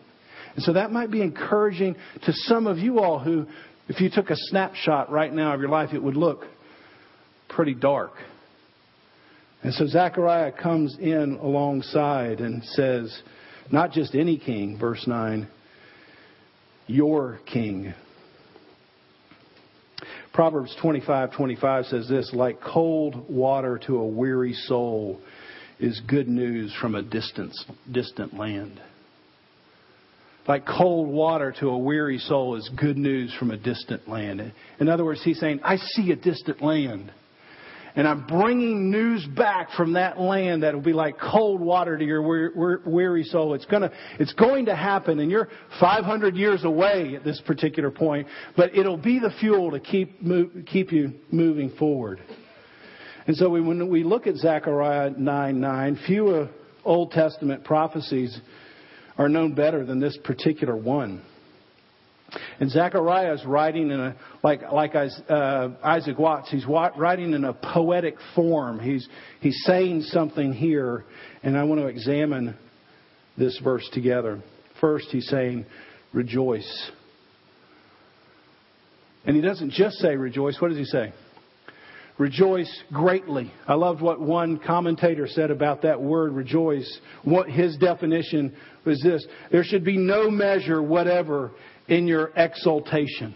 And 0.56 0.64
so 0.66 0.74
that 0.74 0.92
might 0.92 1.12
be 1.12 1.22
encouraging 1.22 1.96
to 2.24 2.34
some 2.34 2.68
of 2.68 2.80
you 2.80 3.00
all 3.00 3.20
who, 3.20 3.46
if 3.88 4.01
you 4.01 4.10
took 4.10 4.29
a 4.29 4.36
snapshot 4.36 5.12
right 5.12 5.34
now 5.34 5.53
of 5.53 5.62
your 5.62 5.70
life, 5.70 5.94
it 5.94 6.01
would 6.01 6.15
look 6.15 6.46
pretty 7.50 7.74
dark. 7.74 8.12
And 9.63 9.74
so 9.74 9.88
Zechariah 9.88 10.51
comes 10.51 10.98
in 11.00 11.39
alongside 11.41 12.39
and 12.39 12.63
says, 12.63 13.22
not 13.72 13.91
just 13.91 14.15
any 14.15 14.38
king, 14.38 14.77
verse 14.79 15.06
9, 15.08 15.48
your 16.88 17.39
king. 17.46 17.94
Proverbs 20.34 20.75
25:25 20.82 21.89
says 21.89 22.08
this, 22.08 22.32
like 22.34 22.62
cold 22.62 23.29
water 23.29 23.79
to 23.88 23.98
a 23.98 24.08
weary 24.08 24.53
soul 24.53 25.20
is 25.79 26.00
good 26.08 26.27
news 26.27 26.74
from 26.79 26.96
a 26.96 27.01
distant 27.01 27.53
distant 27.91 28.36
land. 28.36 28.79
Like 30.48 30.66
cold 30.66 31.10
water 31.10 31.54
to 31.60 31.70
a 31.70 31.77
weary 31.77 32.20
soul 32.20 32.56
is 32.56 32.70
good 32.77 32.98
news 32.98 33.34
from 33.38 33.51
a 33.51 33.58
distant 33.58 34.08
land. 34.08 34.54
In 34.80 34.88
other 34.88 35.04
words, 35.04 35.22
he's 35.24 35.39
saying, 35.39 35.60
I 35.63 35.75
see 35.75 36.12
a 36.12 36.16
distant 36.16 36.62
land. 36.62 37.12
And 37.98 38.08
I'm 38.08 38.27
bringing 38.27 38.92
news 38.92 39.25
back 39.25 39.72
from 39.72 39.94
that 39.94 40.20
land 40.20 40.62
that 40.62 40.75
will 40.75 40.82
be 40.82 40.94
like 40.94 41.18
cold 41.20 41.60
water 41.60 41.98
to 41.98 42.06
your 42.06 42.22
weary 42.22 43.24
soul. 43.24 43.56
It's 43.56 43.66
gonna, 43.66 43.92
it's 44.20 44.34
going 44.34 44.68
to 44.68 44.75
happen 44.75 45.20
and 45.20 45.32
you're 45.32 45.50
500 45.80 46.36
years 46.36 46.63
away 46.63 47.16
at 47.16 47.24
this 47.24 47.42
particular 47.46 47.89
point, 47.89 48.27
but 48.56 48.75
it'll 48.75 48.98
be 48.98 49.18
the 49.18 49.32
fuel 49.39 49.72
to 49.72 49.80
keep, 49.80 50.22
keep 50.68 50.92
you 50.92 51.13
moving 51.32 51.72
forward. 51.72 52.22
And 53.25 53.36
so 53.36 53.50
we, 53.50 53.62
when 53.62 53.89
we 53.89 54.04
look 54.04 54.27
at 54.27 54.36
Zechariah 54.36 55.10
9 55.18 55.60
9, 55.60 56.00
few 56.06 56.50
Old 56.86 57.12
Testament 57.12 57.63
prophecies 57.66 58.39
are 59.18 59.30
known 59.30 59.54
better 59.54 59.86
than 59.86 60.00
this 60.00 60.18
particular 60.24 60.76
one. 60.76 61.22
And 62.60 62.70
Zechariah 62.70 63.34
is 63.34 63.46
writing 63.46 63.90
in 63.90 64.00
a, 64.00 64.16
like, 64.44 64.62
like 64.72 64.96
uh, 64.96 65.70
Isaac 65.84 66.20
Watts, 66.20 66.52
he's 66.52 66.66
writing 66.66 67.34
in 67.34 67.46
a 67.46 67.54
poetic 67.54 68.16
form. 68.36 68.80
He's, 68.80 69.08
he's 69.40 69.64
saying 69.66 70.02
something 70.02 70.54
here, 70.54 71.06
and 71.44 71.58
I 71.58 71.64
want 71.64 71.80
to 71.82 71.88
examine 71.88 72.56
this 73.38 73.60
verse 73.64 73.88
together. 73.94 74.42
First, 74.82 75.08
he's 75.10 75.28
saying, 75.28 75.66
rejoice. 76.14 76.92
And 79.26 79.36
he 79.36 79.42
doesn't 79.42 79.72
just 79.72 79.98
say 79.98 80.16
rejoice. 80.16 80.58
What 80.60 80.70
does 80.70 80.78
he 80.78 80.86
say? 80.86 81.14
Rejoice 82.18 82.84
greatly. 82.92 83.52
I 83.68 83.76
loved 83.76 84.02
what 84.02 84.20
one 84.20 84.58
commentator 84.58 85.28
said 85.28 85.52
about 85.52 85.84
that 85.84 86.02
word 86.02 86.34
rejoice. 86.34 87.00
What 87.24 87.48
his 87.48 87.78
definition 87.78 88.56
was 88.86 89.00
this 89.04 89.26
there 89.52 89.64
should 89.64 89.84
be 89.84 89.98
no 89.98 90.32
measure 90.32 90.82
whatever 90.82 91.52
in 91.88 92.08
your 92.08 92.32
exaltation. 92.36 93.36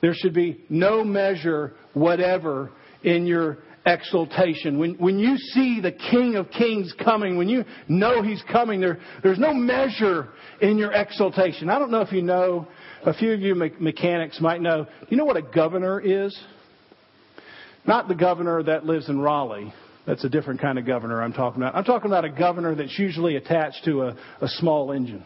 There 0.00 0.14
should 0.14 0.32
be 0.32 0.64
no 0.70 1.04
measure 1.04 1.74
whatever 1.92 2.70
in 3.02 3.26
your 3.26 3.58
exaltation. 3.84 4.78
When, 4.78 4.94
when 4.94 5.18
you 5.18 5.36
see 5.36 5.80
the 5.82 5.92
King 5.92 6.36
of 6.36 6.50
Kings 6.50 6.94
coming, 7.02 7.36
when 7.36 7.50
you 7.50 7.64
know 7.88 8.22
He's 8.22 8.42
coming, 8.50 8.80
there, 8.80 8.98
there's 9.22 9.38
no 9.38 9.52
measure 9.52 10.28
in 10.62 10.78
your 10.78 10.92
exaltation. 10.92 11.68
I 11.68 11.78
don't 11.78 11.90
know 11.90 12.00
if 12.00 12.12
you 12.12 12.22
know, 12.22 12.68
a 13.04 13.12
few 13.12 13.32
of 13.32 13.40
you 13.40 13.54
mechanics 13.54 14.40
might 14.40 14.62
know. 14.62 14.86
You 15.08 15.18
know 15.18 15.26
what 15.26 15.36
a 15.36 15.42
governor 15.42 16.00
is? 16.00 16.38
Not 17.86 18.08
the 18.08 18.14
governor 18.14 18.62
that 18.62 18.84
lives 18.84 19.08
in 19.08 19.20
Raleigh. 19.20 19.72
That's 20.06 20.24
a 20.24 20.28
different 20.28 20.60
kind 20.60 20.78
of 20.78 20.86
governor 20.86 21.22
I'm 21.22 21.32
talking 21.32 21.62
about. 21.62 21.74
I'm 21.74 21.84
talking 21.84 22.10
about 22.10 22.24
a 22.24 22.30
governor 22.30 22.74
that's 22.74 22.98
usually 22.98 23.36
attached 23.36 23.84
to 23.84 24.02
a, 24.02 24.16
a 24.40 24.48
small 24.48 24.92
engine. 24.92 25.24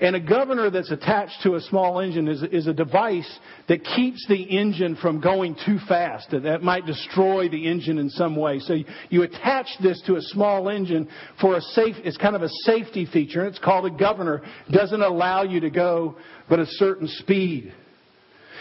And 0.00 0.16
a 0.16 0.20
governor 0.20 0.68
that's 0.68 0.90
attached 0.90 1.42
to 1.44 1.54
a 1.54 1.60
small 1.60 2.00
engine 2.00 2.26
is, 2.26 2.42
is 2.42 2.66
a 2.66 2.72
device 2.72 3.30
that 3.68 3.84
keeps 3.84 4.26
the 4.28 4.42
engine 4.42 4.96
from 4.96 5.20
going 5.20 5.56
too 5.64 5.78
fast. 5.86 6.32
That 6.32 6.62
might 6.62 6.86
destroy 6.86 7.48
the 7.48 7.68
engine 7.68 7.98
in 7.98 8.10
some 8.10 8.34
way. 8.34 8.58
So 8.58 8.72
you, 8.72 8.84
you 9.10 9.22
attach 9.22 9.68
this 9.80 10.02
to 10.06 10.16
a 10.16 10.22
small 10.22 10.68
engine 10.68 11.08
for 11.40 11.56
a 11.56 11.60
safe, 11.60 11.94
it's 12.02 12.16
kind 12.16 12.34
of 12.34 12.42
a 12.42 12.48
safety 12.64 13.06
feature. 13.06 13.44
and 13.44 13.50
It's 13.50 13.64
called 13.64 13.86
a 13.86 13.96
governor. 13.96 14.42
It 14.68 14.72
doesn't 14.72 15.02
allow 15.02 15.44
you 15.44 15.60
to 15.60 15.70
go 15.70 16.16
but 16.48 16.58
a 16.58 16.66
certain 16.66 17.06
speed. 17.06 17.72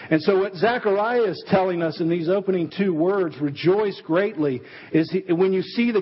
And 0.10 0.22
so 0.22 0.40
what 0.40 0.56
Zechariah 0.56 1.24
is 1.24 1.44
telling 1.48 1.82
us 1.82 2.00
in 2.02 2.10
these 2.10 2.30
opening 2.30 2.72
two 2.76 2.94
words, 2.94 3.40
rejoice 3.40 4.02
greatly, 4.06 4.62
is 4.92 5.12
he, 5.12 5.32
when 5.34 5.54
you 5.54 5.62
see 5.62 5.92
the, 5.92 6.02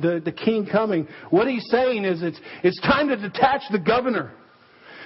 the, 0.00 0.20
the 0.24 0.32
king 0.32 0.66
coming, 0.66 1.08
what 1.30 1.48
he's 1.48 1.66
saying 1.68 2.04
is 2.04 2.22
it's, 2.22 2.40
it's 2.62 2.80
time 2.80 3.08
to 3.08 3.16
detach 3.16 3.62
the 3.70 3.78
governor. 3.78 4.32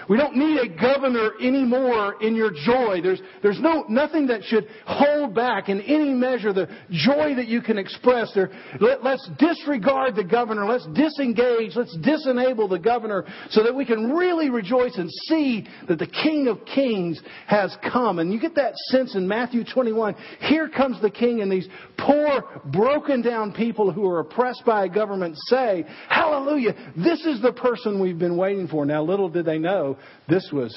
We 0.08 0.16
don't 0.16 0.36
need 0.36 0.58
a 0.58 0.68
governor 0.68 1.32
anymore 1.40 2.22
in 2.22 2.36
your 2.36 2.50
joy. 2.52 3.00
There's, 3.02 3.20
there's 3.42 3.60
no, 3.60 3.84
nothing 3.88 4.28
that 4.28 4.44
should 4.44 4.68
hold 4.86 5.34
back 5.34 5.68
in 5.68 5.80
any 5.80 6.10
measure 6.10 6.52
the 6.52 6.68
joy 6.90 7.34
that 7.34 7.48
you 7.48 7.60
can 7.60 7.76
express 7.76 8.32
there. 8.34 8.50
Let, 8.80 9.02
let's 9.02 9.28
disregard 9.38 10.14
the 10.14 10.24
governor. 10.24 10.64
Let's 10.64 10.86
disengage. 10.94 11.72
Let's 11.74 11.96
disenable 11.98 12.68
the 12.68 12.78
governor 12.78 13.24
so 13.50 13.64
that 13.64 13.74
we 13.74 13.84
can 13.84 14.12
really 14.12 14.48
rejoice 14.48 14.96
and 14.96 15.10
see 15.26 15.66
that 15.88 15.98
the 15.98 16.06
King 16.06 16.46
of 16.46 16.64
Kings 16.64 17.20
has 17.48 17.76
come. 17.90 18.20
And 18.20 18.32
you 18.32 18.40
get 18.40 18.54
that 18.54 18.76
sense 18.90 19.16
in 19.16 19.26
Matthew 19.26 19.64
21. 19.64 20.14
Here 20.40 20.68
comes 20.68 21.00
the 21.02 21.10
King 21.10 21.40
and 21.40 21.50
these 21.50 21.68
poor, 21.98 22.44
broken 22.66 23.22
down 23.22 23.52
people 23.52 23.90
who 23.90 24.06
are 24.06 24.20
oppressed 24.20 24.64
by 24.64 24.84
a 24.84 24.88
government 24.88 25.36
say, 25.46 25.84
Hallelujah, 26.08 26.74
this 26.96 27.26
is 27.26 27.42
the 27.42 27.52
person 27.52 28.00
we've 28.00 28.18
been 28.18 28.36
waiting 28.36 28.68
for. 28.68 28.86
Now 28.86 29.02
little 29.02 29.28
did 29.28 29.44
they 29.44 29.58
know 29.58 29.95
this 30.28 30.50
was 30.52 30.76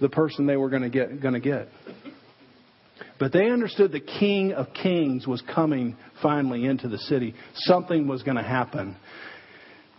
the 0.00 0.08
person 0.08 0.46
they 0.46 0.56
were 0.56 0.70
going 0.70 0.82
to 0.82 0.90
get. 0.90 1.20
Going 1.20 1.34
to 1.34 1.40
get. 1.40 1.68
But 3.18 3.32
they 3.32 3.50
understood 3.50 3.92
the 3.92 4.00
King 4.00 4.52
of 4.52 4.68
Kings 4.74 5.26
was 5.26 5.42
coming 5.42 5.96
finally 6.22 6.66
into 6.66 6.88
the 6.88 6.98
city. 6.98 7.34
Something 7.54 8.06
was 8.06 8.22
going 8.22 8.36
to 8.36 8.42
happen. 8.42 8.96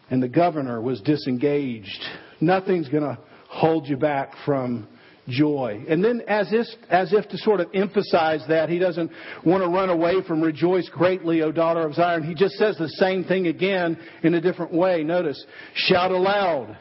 And 0.10 0.24
the 0.24 0.30
governor 0.30 0.82
was 0.82 1.02
disengaged. 1.02 2.02
Nothing's 2.42 2.90
going 2.90 3.04
to 3.04 3.18
hold 3.50 3.88
you 3.88 3.98
back 3.98 4.34
from 4.46 4.88
joy. 5.28 5.86
And 5.88 6.04
then, 6.04 6.24
as 6.28 6.52
if, 6.52 6.66
as 6.90 7.14
if 7.14 7.28
to 7.30 7.38
sort 7.38 7.60
of 7.60 7.70
emphasize 7.74 8.44
that, 8.48 8.70
he 8.70 8.80
doesn't 8.80 9.12
want 9.46 9.64
to 9.64 9.70
run 9.70 9.90
away 9.90 10.24
from 10.28 10.42
rejoice 10.42 10.90
greatly, 10.90 11.42
O 11.42 11.52
daughter 11.52 11.82
of 11.82 11.94
Zion. 11.94 12.24
He 12.24 12.34
just 12.34 12.56
says 12.56 12.78
the 12.78 12.90
same 12.90 13.24
thing 13.24 13.48
again 13.48 13.98
in 14.24 14.34
a 14.34 14.42
different 14.42 14.74
way. 14.74 15.04
Notice, 15.04 15.44
shout 15.76 16.12
aloud. 16.12 16.78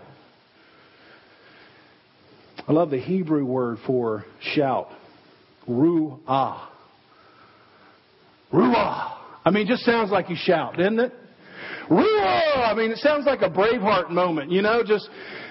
I 2.68 2.72
love 2.72 2.90
the 2.90 3.00
Hebrew 3.00 3.46
word 3.46 3.78
for 3.86 4.26
shout. 4.40 4.88
Ruah. 5.66 6.68
Ruah. 8.52 9.16
I 9.42 9.50
mean, 9.50 9.66
just 9.66 9.84
sounds 9.84 10.10
like 10.10 10.28
you 10.28 10.36
shout, 10.36 10.76
doesn't 10.76 11.00
it? 11.00 11.14
Ruah! 11.88 12.70
I 12.70 12.74
mean, 12.76 12.90
it 12.90 12.98
sounds 12.98 13.24
like 13.24 13.40
a 13.40 13.48
Braveheart 13.48 14.10
moment, 14.10 14.52
you 14.52 14.60
know, 14.60 14.82
just 14.86 15.08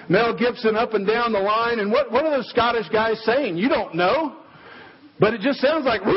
Mel 0.08 0.36
Gibson 0.38 0.76
up 0.76 0.94
and 0.94 1.04
down 1.04 1.32
the 1.32 1.40
line. 1.40 1.80
And 1.80 1.90
what, 1.90 2.12
what 2.12 2.24
are 2.24 2.30
those 2.30 2.48
Scottish 2.50 2.88
guys 2.90 3.20
saying? 3.24 3.56
You 3.56 3.68
don't 3.68 3.96
know. 3.96 4.36
But 5.20 5.34
it 5.34 5.40
just 5.40 5.60
sounds 5.60 5.84
like, 5.84 6.04
roar, 6.04 6.14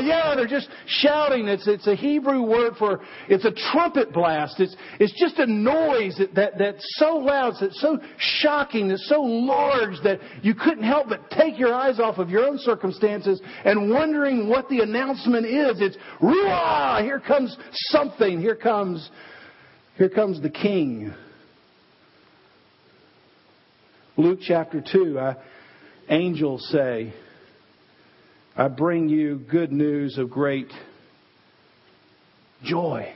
yeah, 0.00 0.34
they're 0.34 0.46
just 0.46 0.68
shouting. 0.86 1.48
It's, 1.48 1.68
it's 1.68 1.86
a 1.86 1.94
Hebrew 1.94 2.42
word 2.42 2.74
for, 2.78 3.00
it's 3.28 3.44
a 3.44 3.52
trumpet 3.72 4.10
blast. 4.10 4.58
It's, 4.58 4.74
it's 4.98 5.12
just 5.20 5.38
a 5.38 5.46
noise 5.46 6.16
that, 6.18 6.34
that, 6.34 6.58
that's 6.58 6.84
so 6.96 7.16
loud, 7.16 7.54
that's 7.60 7.78
so 7.82 7.98
shocking, 8.16 8.88
that's 8.88 9.06
so 9.08 9.20
large 9.20 9.96
that 10.02 10.20
you 10.42 10.54
couldn't 10.54 10.84
help 10.84 11.10
but 11.10 11.28
take 11.30 11.58
your 11.58 11.74
eyes 11.74 12.00
off 12.00 12.16
of 12.16 12.30
your 12.30 12.46
own 12.46 12.58
circumstances 12.58 13.42
and 13.66 13.90
wondering 13.90 14.48
what 14.48 14.68
the 14.70 14.80
announcement 14.80 15.44
is. 15.44 15.80
It's, 15.82 15.96
roar, 16.22 17.02
here 17.02 17.20
comes 17.20 17.54
something. 17.70 18.40
Here 18.40 18.56
comes, 18.56 19.10
here 19.96 20.08
comes 20.08 20.40
the 20.40 20.50
king. 20.50 21.12
Luke 24.16 24.38
chapter 24.40 24.82
2, 24.92 25.18
uh, 25.18 25.34
angels 26.08 26.66
say, 26.70 27.12
I 28.56 28.68
bring 28.68 29.08
you 29.08 29.36
good 29.50 29.72
news 29.72 30.16
of 30.16 30.30
great 30.30 30.72
joy. 32.62 33.12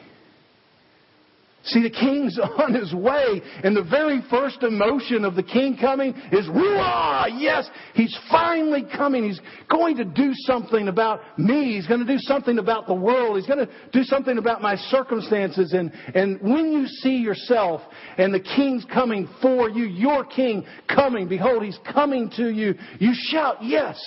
See, 1.69 1.83
the 1.83 1.91
king's 1.91 2.39
on 2.59 2.75
his 2.75 2.93
way, 2.95 3.43
and 3.63 3.77
the 3.77 3.83
very 3.83 4.23
first 4.31 4.63
emotion 4.63 5.25
of 5.25 5.35
the 5.35 5.43
king 5.43 5.77
coming 5.79 6.15
is, 6.33 6.47
Ruah! 6.47 7.27
Yes, 7.39 7.69
he's 7.95 8.17
finally 8.31 8.85
coming. 8.97 9.25
He's 9.25 9.41
going 9.71 9.97
to 9.97 10.05
do 10.05 10.33
something 10.35 10.89
about 10.89 11.21
me. 11.39 11.75
He's 11.75 11.87
going 11.87 12.05
to 12.05 12.07
do 12.07 12.19
something 12.19 12.59
about 12.59 12.87
the 12.87 12.95
world. 12.95 13.37
He's 13.37 13.47
going 13.47 13.67
to 13.67 13.73
do 13.93 14.03
something 14.03 14.39
about 14.39 14.63
my 14.63 14.77
circumstances. 14.77 15.73
And, 15.73 15.93
and 16.15 16.41
when 16.41 16.73
you 16.73 16.87
see 16.87 17.17
yourself 17.17 17.83
and 18.17 18.33
the 18.33 18.41
king's 18.41 18.85
coming 18.87 19.29
for 19.43 19.69
you, 19.69 19.85
your 19.85 20.25
king 20.25 20.65
coming, 20.89 21.29
behold, 21.29 21.63
he's 21.63 21.79
coming 21.93 22.31
to 22.37 22.51
you, 22.51 22.75
you 22.99 23.13
shout, 23.15 23.57
Yes, 23.61 23.99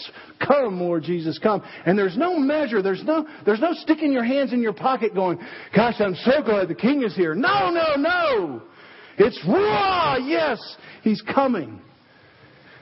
come, 0.45 0.79
Lord 0.79 1.03
Jesus, 1.03 1.37
come. 1.37 1.63
And 1.85 1.97
there's 1.97 2.17
no 2.17 2.39
measure, 2.39 2.81
there's 2.81 3.03
no, 3.03 3.27
there's 3.45 3.59
no 3.59 3.73
sticking 3.73 4.11
your 4.11 4.23
hands 4.23 4.53
in 4.53 4.61
your 4.61 4.73
pocket 4.73 5.13
going, 5.13 5.39
Gosh, 5.75 5.95
I'm 5.99 6.15
so 6.15 6.41
glad 6.43 6.67
the 6.67 6.75
king 6.75 7.03
is 7.03 7.15
here. 7.15 7.35
No, 7.59 7.69
no, 7.69 7.95
no. 7.95 8.61
It's 9.17 9.39
raw. 9.47 10.17
Yes, 10.17 10.59
he's 11.03 11.21
coming. 11.21 11.81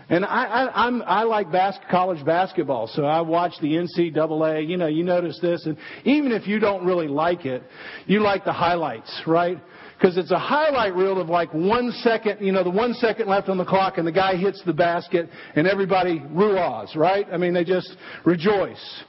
And 0.10 0.26
I, 0.26 0.46
I, 0.46 0.86
I'm, 0.88 1.04
I 1.04 1.24
like 1.24 1.52
bas- 1.52 1.78
college 1.92 2.26
basketball, 2.26 2.88
so 2.88 3.06
I 3.06 3.22
watch 3.22 3.54
the 3.62 3.68
NCAA. 3.68 4.68
You 4.68 4.78
know, 4.78 4.88
you 4.88 5.04
notice 5.04 5.38
this, 5.40 5.66
and 5.66 5.78
even 6.04 6.32
if 6.32 6.48
you 6.48 6.60
don't 6.60 6.84
really 6.84 7.08
like 7.08 7.46
it, 7.46 7.62
you 8.08 8.22
like 8.22 8.44
the 8.44 8.54
highlights, 8.54 9.22
right? 9.28 9.60
because 10.00 10.18
it's 10.18 10.32
a 10.32 10.40
highlight 10.40 10.96
reel 10.96 11.20
of 11.20 11.28
like 11.28 11.54
one 11.54 11.92
second, 12.04 12.40
you 12.40 12.54
know, 12.54 12.64
the 12.64 12.70
one 12.70 12.94
second 12.94 13.28
left 13.28 13.50
on 13.50 13.58
the 13.58 13.66
clock 13.66 13.98
and 13.98 14.08
the 14.08 14.12
guy 14.12 14.36
hits 14.38 14.64
the 14.66 14.72
basket 14.72 15.30
and 15.56 15.68
everybody 15.68 16.20
ruahs, 16.20 16.96
right? 16.96 17.28
I 17.34 17.36
mean, 17.36 17.54
they 17.54 17.66
just 17.66 17.98
rejoice. 18.24 19.04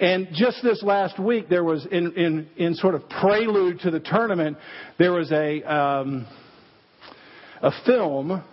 And 0.00 0.28
just 0.32 0.62
this 0.62 0.82
last 0.82 1.18
week, 1.18 1.48
there 1.48 1.64
was 1.64 1.84
in, 1.90 2.12
in, 2.12 2.48
in 2.56 2.74
sort 2.74 2.94
of 2.94 3.08
prelude 3.08 3.80
to 3.80 3.90
the 3.90 3.98
tournament, 3.98 4.56
there 4.96 5.12
was 5.12 5.32
a, 5.32 5.62
um, 5.62 6.26
a 7.60 7.72
film, 7.84 8.44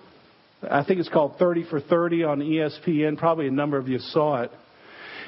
I 0.68 0.84
think 0.84 1.00
it's 1.00 1.10
called 1.10 1.36
30 1.38 1.70
for 1.70 1.80
30 1.80 2.24
on 2.24 2.40
ESPN. 2.40 3.18
Probably 3.18 3.48
a 3.48 3.52
number 3.52 3.78
of 3.78 3.88
you 3.88 4.00
saw 4.00 4.42
it. 4.42 4.52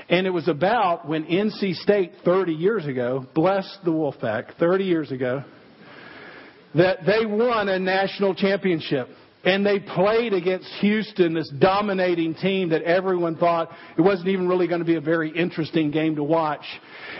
And 0.09 0.25
it 0.25 0.31
was 0.31 0.47
about 0.47 1.07
when 1.07 1.25
NC 1.25 1.75
State 1.75 2.13
30 2.23 2.53
years 2.53 2.85
ago, 2.87 3.25
bless 3.35 3.77
the 3.83 3.91
Wolfpack, 3.91 4.57
30 4.57 4.85
years 4.85 5.11
ago, 5.11 5.43
that 6.73 6.99
they 7.05 7.25
won 7.25 7.69
a 7.69 7.77
national 7.77 8.33
championship. 8.33 9.09
And 9.43 9.65
they 9.65 9.79
played 9.79 10.33
against 10.33 10.67
Houston, 10.81 11.33
this 11.33 11.49
dominating 11.59 12.33
team 12.35 12.69
that 12.69 12.81
everyone 12.81 13.37
thought 13.37 13.69
it 13.97 14.01
wasn't 14.01 14.27
even 14.29 14.47
really 14.47 14.67
going 14.67 14.79
to 14.79 14.85
be 14.85 14.95
a 14.95 15.01
very 15.01 15.29
interesting 15.29 15.91
game 15.91 16.15
to 16.15 16.23
watch. 16.23 16.65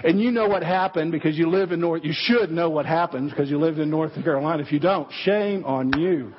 And 0.03 0.19
you 0.19 0.31
know 0.31 0.47
what 0.47 0.63
happened 0.63 1.12
because 1.12 1.38
you 1.38 1.50
live 1.50 1.71
in 1.71 1.79
North, 1.79 2.03
you 2.03 2.13
should 2.13 2.51
know 2.51 2.69
what 2.69 2.86
happens 2.86 3.31
because 3.31 3.50
you 3.50 3.59
lived 3.59 3.79
in 3.79 3.89
North 3.89 4.13
Carolina. 4.24 4.62
If 4.62 4.71
you 4.71 4.79
don't, 4.79 5.09
shame 5.24 5.63
on 5.63 5.97
you. 5.97 6.33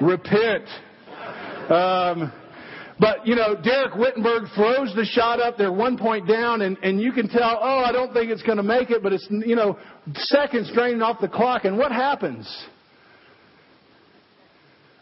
Repent. 0.00 0.68
Um, 1.70 2.32
but, 3.00 3.26
you 3.26 3.34
know, 3.34 3.56
Dereck 3.56 3.96
Whittenburg 3.96 4.54
throws 4.54 4.94
the 4.94 5.04
shot 5.04 5.40
up. 5.40 5.56
They're 5.56 5.72
one 5.72 5.98
point 5.98 6.28
down, 6.28 6.62
and, 6.62 6.78
and 6.82 7.00
you 7.00 7.10
can 7.10 7.28
tell, 7.28 7.58
oh, 7.60 7.82
I 7.84 7.90
don't 7.90 8.12
think 8.12 8.30
it's 8.30 8.42
going 8.42 8.58
to 8.58 8.62
make 8.62 8.90
it, 8.90 9.02
but 9.02 9.12
it's, 9.12 9.26
you 9.30 9.56
know, 9.56 9.78
seconds 10.14 10.70
draining 10.72 11.02
off 11.02 11.20
the 11.20 11.28
clock. 11.28 11.64
And 11.64 11.76
what 11.76 11.90
happens? 11.90 12.46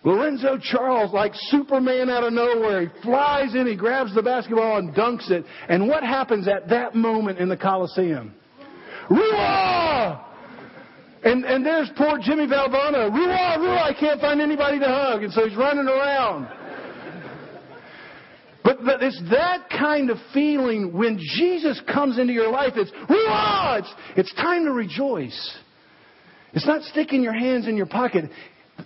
Lorenzo 0.04 0.58
Charles, 0.60 1.12
like 1.12 1.32
Superman 1.34 2.10
out 2.10 2.24
of 2.24 2.32
nowhere, 2.32 2.86
he 2.88 3.02
flies 3.02 3.54
in, 3.54 3.66
he 3.66 3.76
grabs 3.76 4.14
the 4.14 4.22
basketball 4.22 4.78
and 4.78 4.92
dunks 4.94 5.30
it. 5.30 5.44
And 5.68 5.86
what 5.86 6.02
happens 6.02 6.48
at 6.48 6.68
that 6.70 6.94
moment 6.96 7.38
in 7.38 7.48
the 7.48 7.56
Coliseum? 7.56 8.34
Ruah! 9.08 10.24
And, 11.24 11.44
and 11.44 11.64
there's 11.64 11.88
poor 11.96 12.18
Jimmy 12.20 12.48
Valvano. 12.48 13.10
Ruah, 13.10 13.58
Ruah, 13.58 13.82
I 13.82 13.94
can't 13.98 14.20
find 14.20 14.40
anybody 14.40 14.80
to 14.80 14.86
hug. 14.86 15.22
And 15.22 15.32
so 15.32 15.46
he's 15.46 15.56
running 15.56 15.86
around. 15.86 16.48
But, 18.64 18.78
it's 19.02 19.22
that 19.30 19.70
kind 19.70 20.10
of 20.10 20.18
feeling 20.34 20.92
when 20.92 21.18
Jesus 21.18 21.80
comes 21.92 22.18
into 22.18 22.32
your 22.32 22.50
life. 22.50 22.72
It's, 22.74 22.90
Ruah! 22.90 23.80
It's, 23.80 23.94
it's 24.16 24.34
time 24.34 24.64
to 24.64 24.72
rejoice. 24.72 25.58
It's 26.54 26.66
not 26.66 26.82
sticking 26.82 27.22
your 27.22 27.32
hands 27.32 27.66
in 27.66 27.76
your 27.76 27.86
pocket. 27.86 28.30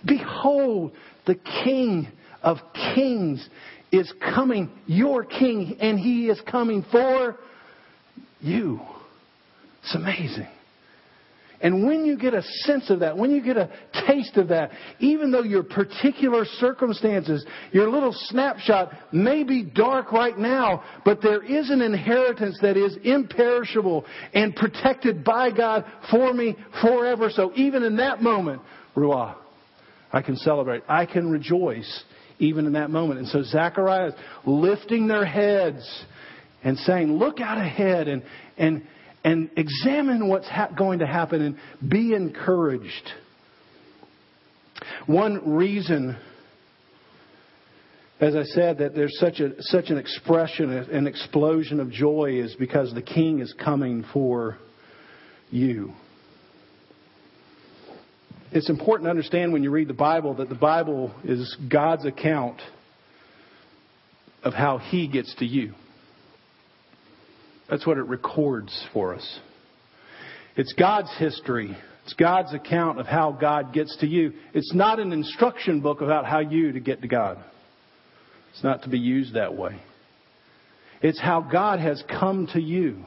Behold, 0.05 0.91
the 1.25 1.35
King 1.63 2.07
of 2.43 2.57
Kings 2.95 3.47
is 3.91 4.11
coming, 4.33 4.69
your 4.85 5.23
King, 5.23 5.77
and 5.79 5.99
He 5.99 6.27
is 6.27 6.39
coming 6.49 6.85
for 6.91 7.37
you. 8.41 8.79
It's 9.83 9.95
amazing. 9.95 10.47
And 11.59 11.87
when 11.87 12.05
you 12.05 12.17
get 12.17 12.35
a 12.35 12.43
sense 12.65 12.91
of 12.91 12.99
that, 12.99 13.17
when 13.17 13.31
you 13.31 13.41
get 13.41 13.57
a 13.57 13.69
taste 14.05 14.37
of 14.37 14.49
that, 14.49 14.69
even 14.99 15.31
though 15.31 15.41
your 15.41 15.63
particular 15.63 16.45
circumstances, 16.59 17.43
your 17.71 17.89
little 17.89 18.13
snapshot 18.13 18.91
may 19.11 19.43
be 19.43 19.63
dark 19.63 20.11
right 20.11 20.37
now, 20.37 20.83
but 21.03 21.19
there 21.21 21.43
is 21.43 21.71
an 21.71 21.81
inheritance 21.81 22.59
that 22.61 22.77
is 22.77 22.95
imperishable 23.03 24.05
and 24.35 24.55
protected 24.55 25.23
by 25.23 25.49
God 25.49 25.83
for 26.11 26.31
me 26.31 26.55
forever. 26.79 27.31
So 27.31 27.51
even 27.55 27.81
in 27.81 27.97
that 27.97 28.21
moment, 28.21 28.61
Ruah, 28.95 29.35
I 30.11 30.21
can 30.21 30.35
celebrate. 30.37 30.83
I 30.87 31.05
can 31.05 31.29
rejoice 31.29 32.03
even 32.39 32.65
in 32.65 32.73
that 32.73 32.89
moment. 32.89 33.19
And 33.19 33.27
so 33.27 33.43
Zechariah 33.43 34.07
is 34.07 34.13
lifting 34.45 35.07
their 35.07 35.25
heads 35.25 36.05
and 36.63 36.77
saying, 36.79 37.11
look 37.13 37.39
out 37.39 37.57
ahead 37.57 38.07
and, 38.07 38.23
and, 38.57 38.83
and 39.23 39.49
examine 39.57 40.27
what's 40.27 40.47
ha- 40.47 40.69
going 40.77 40.99
to 40.99 41.07
happen 41.07 41.41
and 41.41 41.89
be 41.89 42.13
encouraged. 42.13 43.11
One 45.07 45.55
reason, 45.55 46.17
as 48.19 48.35
I 48.35 48.43
said, 48.43 48.79
that 48.79 48.95
there's 48.95 49.17
such, 49.19 49.39
a, 49.39 49.61
such 49.63 49.89
an 49.89 49.97
expression, 49.97 50.71
an 50.71 51.07
explosion 51.07 51.79
of 51.79 51.91
joy 51.91 52.39
is 52.39 52.55
because 52.55 52.93
the 52.93 53.01
king 53.01 53.39
is 53.39 53.53
coming 53.63 54.05
for 54.13 54.57
you 55.49 55.93
it's 58.51 58.69
important 58.69 59.07
to 59.07 59.09
understand 59.09 59.53
when 59.53 59.63
you 59.63 59.71
read 59.71 59.87
the 59.87 59.93
Bible 59.93 60.35
that 60.35 60.49
the 60.49 60.55
Bible 60.55 61.13
is 61.23 61.55
God's 61.69 62.05
account 62.05 62.61
of 64.43 64.53
how 64.53 64.77
He 64.77 65.07
gets 65.07 65.33
to 65.35 65.45
you. 65.45 65.73
That's 67.69 67.85
what 67.85 67.97
it 67.97 68.05
records 68.05 68.85
for 68.93 69.13
us. 69.13 69.39
It's 70.55 70.73
God's 70.73 71.15
history. 71.17 71.77
It's 72.05 72.13
God's 72.13 72.53
account 72.53 72.99
of 72.99 73.05
how 73.05 73.33
God 73.33 73.73
gets 73.73 73.97
to 73.97 74.07
you. 74.07 74.31
It's 74.53 74.73
not 74.73 74.99
an 74.99 75.11
instruction 75.11 75.81
book 75.81 75.99
about 75.99 76.25
how 76.25 76.39
you 76.39 76.71
to 76.71 76.79
get 76.79 77.01
to 77.01 77.07
God. 77.07 77.37
It's 78.53 78.63
not 78.63 78.83
to 78.83 78.89
be 78.89 78.97
used 78.97 79.35
that 79.35 79.55
way. 79.55 79.81
It's 81.01 81.19
how 81.19 81.41
God 81.41 81.79
has 81.79 82.01
come 82.09 82.47
to 82.53 82.61
you. 82.61 83.05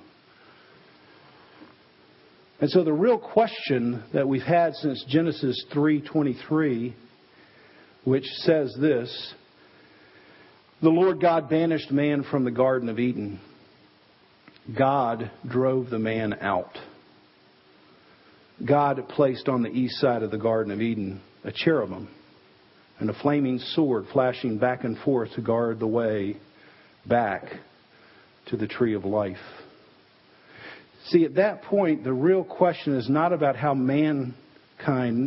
And 2.61 2.71
so 2.71 2.85
the 2.85 2.93
real 2.93 3.19
question 3.19 4.05
that 4.13 4.29
we've 4.29 4.43
had 4.43 4.75
since 4.75 5.03
Genesis 5.09 5.65
3:23 5.73 6.95
which 8.05 8.25
says 8.25 8.75
this 8.79 9.35
The 10.83 10.91
Lord 10.91 11.21
God 11.21 11.49
banished 11.49 11.91
man 11.91 12.23
from 12.23 12.45
the 12.45 12.51
garden 12.51 12.89
of 12.89 12.99
Eden. 12.99 13.41
God 14.77 15.31
drove 15.49 15.91
the 15.91 15.99
man 15.99 16.35
out. 16.41 16.79
God 18.65 19.09
placed 19.09 19.49
on 19.49 19.63
the 19.63 19.71
east 19.71 19.99
side 19.99 20.23
of 20.23 20.31
the 20.31 20.39
garden 20.39 20.73
of 20.73 20.83
Eden 20.83 21.21
a 21.45 21.53
cherubim 21.53 22.09
and 22.99 23.09
a 23.09 23.15
flaming 23.23 23.59
sword 23.59 24.05
flashing 24.13 24.59
back 24.59 24.85
and 24.85 24.99
forth 24.99 25.33
to 25.35 25.41
guard 25.41 25.81
the 25.81 25.87
way 25.87 26.37
back 27.07 27.45
to 28.47 28.57
the 28.59 28.69
tree 28.69 28.95
of 28.95 29.07
life. 29.07 29.39
See, 31.07 31.25
at 31.25 31.35
that 31.37 31.63
point, 31.63 32.05
the 32.05 32.13
real 32.13 32.45
question 32.45 32.97
is 32.97 33.09
not 33.09 33.33
about 33.33 33.57
how 33.57 33.75
mankind, 33.75 34.35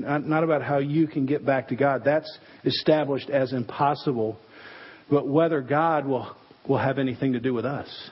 not 0.02 0.44
about 0.44 0.62
how 0.62 0.78
you 0.78 1.08
can 1.08 1.26
get 1.26 1.46
back 1.46 1.70
to 1.70 1.76
God. 1.76 2.04
That's 2.06 2.32
established 2.64 3.30
as 3.30 3.54
impossible. 3.54 4.38
But 5.10 5.28
whether 5.28 5.62
God 5.62 6.06
will, 6.06 6.36
will 6.68 6.78
have 6.78 7.00
anything 7.00 7.34
to 7.34 7.40
do 7.40 7.54
with 7.54 7.66
us. 7.66 8.10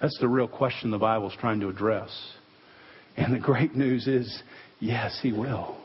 That's 0.00 0.18
the 0.20 0.28
real 0.28 0.48
question 0.48 0.90
the 0.90 0.98
Bible's 0.98 1.34
trying 1.40 1.60
to 1.60 1.68
address. 1.68 2.10
And 3.16 3.34
the 3.34 3.38
great 3.38 3.74
news 3.74 4.06
is, 4.06 4.42
yes, 4.78 5.18
He 5.22 5.32
will. 5.32 5.76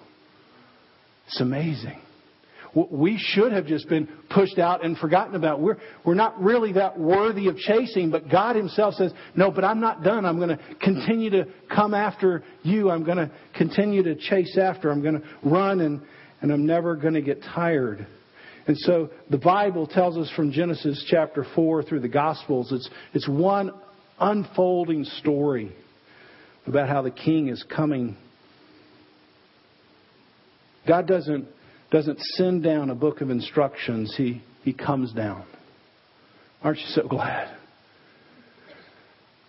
It's 1.28 1.40
amazing. 1.40 2.02
We 2.76 3.18
should 3.18 3.52
have 3.52 3.66
just 3.66 3.90
been 3.90 4.08
pushed 4.30 4.60
out 4.60 4.86
and 4.86 4.98
forgotten 4.98 5.36
about. 5.36 5.60
We're, 5.60 5.78
we're 6.06 6.14
not 6.14 6.40
really 6.40 6.74
that 6.74 7.00
worthy 7.00 7.48
of 7.48 7.58
chasing, 7.58 8.12
but 8.12 8.30
God 8.30 8.56
Himself 8.56 8.94
says, 8.94 9.12
No, 9.36 9.50
but 9.50 9.64
I'm 9.64 9.80
not 9.80 10.04
done. 10.04 10.26
I'm 10.26 10.38
going 10.38 10.56
to 10.56 10.60
continue 10.80 11.32
to 11.32 11.48
come 11.74 11.94
after 11.94 12.44
you. 12.62 12.92
I'm 12.92 13.04
going 13.04 13.18
to 13.18 13.32
continue 13.58 14.04
to 14.04 14.16
chase 14.16 14.58
after. 14.58 14.92
I'm 14.92 15.02
going 15.02 15.22
to 15.22 15.28
run, 15.44 15.80
and, 15.80 16.02
and 16.42 16.52
I'm 16.52 16.66
never 16.68 16.96
going 16.96 17.16
to 17.16 17.22
get 17.22 17.42
tired. 17.42 18.06
And 18.68 18.78
so 18.78 19.10
the 19.32 19.40
Bible 19.40 19.88
tells 19.88 20.16
us 20.16 20.32
from 20.36 20.52
Genesis 20.52 21.04
chapter 21.10 21.44
4 21.56 21.82
through 21.82 22.02
the 22.02 22.08
Gospels, 22.08 22.72
it's, 22.72 22.88
it's 23.16 23.28
one 23.28 23.72
unfolding 24.20 25.06
story 25.06 25.76
about 26.68 26.88
how 26.88 27.02
the 27.02 27.10
king 27.10 27.48
is 27.48 27.64
coming. 27.76 28.16
God 30.88 31.08
doesn't 31.08 31.48
doesn't 31.92 32.20
send 32.20 32.64
down 32.64 32.90
a 32.90 32.96
book 32.96 33.22
of 33.22 33.30
instructions, 33.30 34.14
he, 34.16 34.42
he 34.64 34.74
comes 34.74 35.12
down. 35.14 35.44
Aren't 36.62 36.80
you 36.80 36.88
so 36.90 37.08
glad? 37.08 37.56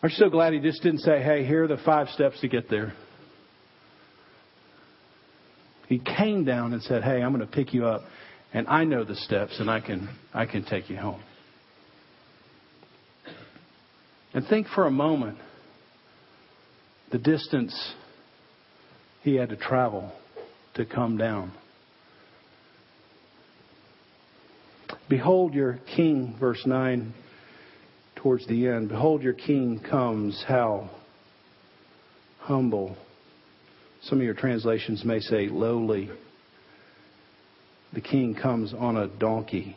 Aren't 0.02 0.14
you 0.14 0.24
so 0.24 0.30
glad 0.30 0.52
he 0.54 0.60
just 0.60 0.82
didn't 0.82 1.00
say, 1.00 1.22
hey, 1.22 1.44
here 1.44 1.64
are 1.64 1.68
the 1.68 1.76
five 1.84 2.08
steps 2.08 2.40
to 2.40 2.48
get 2.48 2.70
there? 2.70 2.94
He 5.88 5.98
came 5.98 6.44
down 6.44 6.72
and 6.72 6.82
said, 6.82 7.02
hey, 7.02 7.20
I'm 7.20 7.34
going 7.34 7.44
to 7.44 7.52
pick 7.52 7.74
you 7.74 7.84
up, 7.84 8.02
and 8.54 8.66
I 8.68 8.84
know 8.84 9.04
the 9.04 9.16
steps, 9.16 9.58
and 9.58 9.68
I 9.68 9.80
can, 9.80 10.08
I 10.32 10.46
can 10.46 10.64
take 10.64 10.88
you 10.88 10.96
home. 10.96 11.20
And 14.32 14.46
think 14.46 14.68
for 14.68 14.86
a 14.86 14.90
moment 14.90 15.38
the 17.10 17.18
distance 17.18 17.94
he 19.22 19.34
had 19.34 19.48
to 19.48 19.56
travel 19.56 20.12
to 20.74 20.86
come 20.86 21.16
down. 21.16 21.52
Behold 25.10 25.54
your 25.54 25.80
king, 25.96 26.36
verse 26.38 26.62
9, 26.64 27.12
towards 28.14 28.46
the 28.46 28.68
end. 28.68 28.88
Behold 28.88 29.22
your 29.22 29.32
king 29.32 29.80
comes, 29.90 30.42
how? 30.46 30.88
Humble, 32.38 32.96
Some 34.02 34.18
of 34.18 34.24
your 34.24 34.34
translations 34.34 35.04
may 35.04 35.20
say 35.20 35.48
lowly. 35.48 36.10
The 37.92 38.00
king 38.00 38.34
comes 38.40 38.72
on 38.72 38.96
a 38.96 39.08
donkey. 39.08 39.76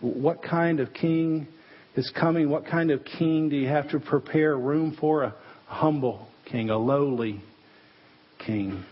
What 0.00 0.42
kind 0.42 0.78
of 0.78 0.92
king 0.92 1.48
is 1.96 2.12
coming? 2.18 2.50
What 2.50 2.66
kind 2.66 2.90
of 2.90 3.00
king 3.18 3.48
do 3.48 3.56
you 3.56 3.68
have 3.68 3.90
to 3.90 3.98
prepare 3.98 4.56
room 4.56 4.96
for? 5.00 5.24
A 5.24 5.34
humble 5.66 6.28
king, 6.44 6.70
a 6.70 6.78
lowly 6.78 7.42
king. 8.46 8.84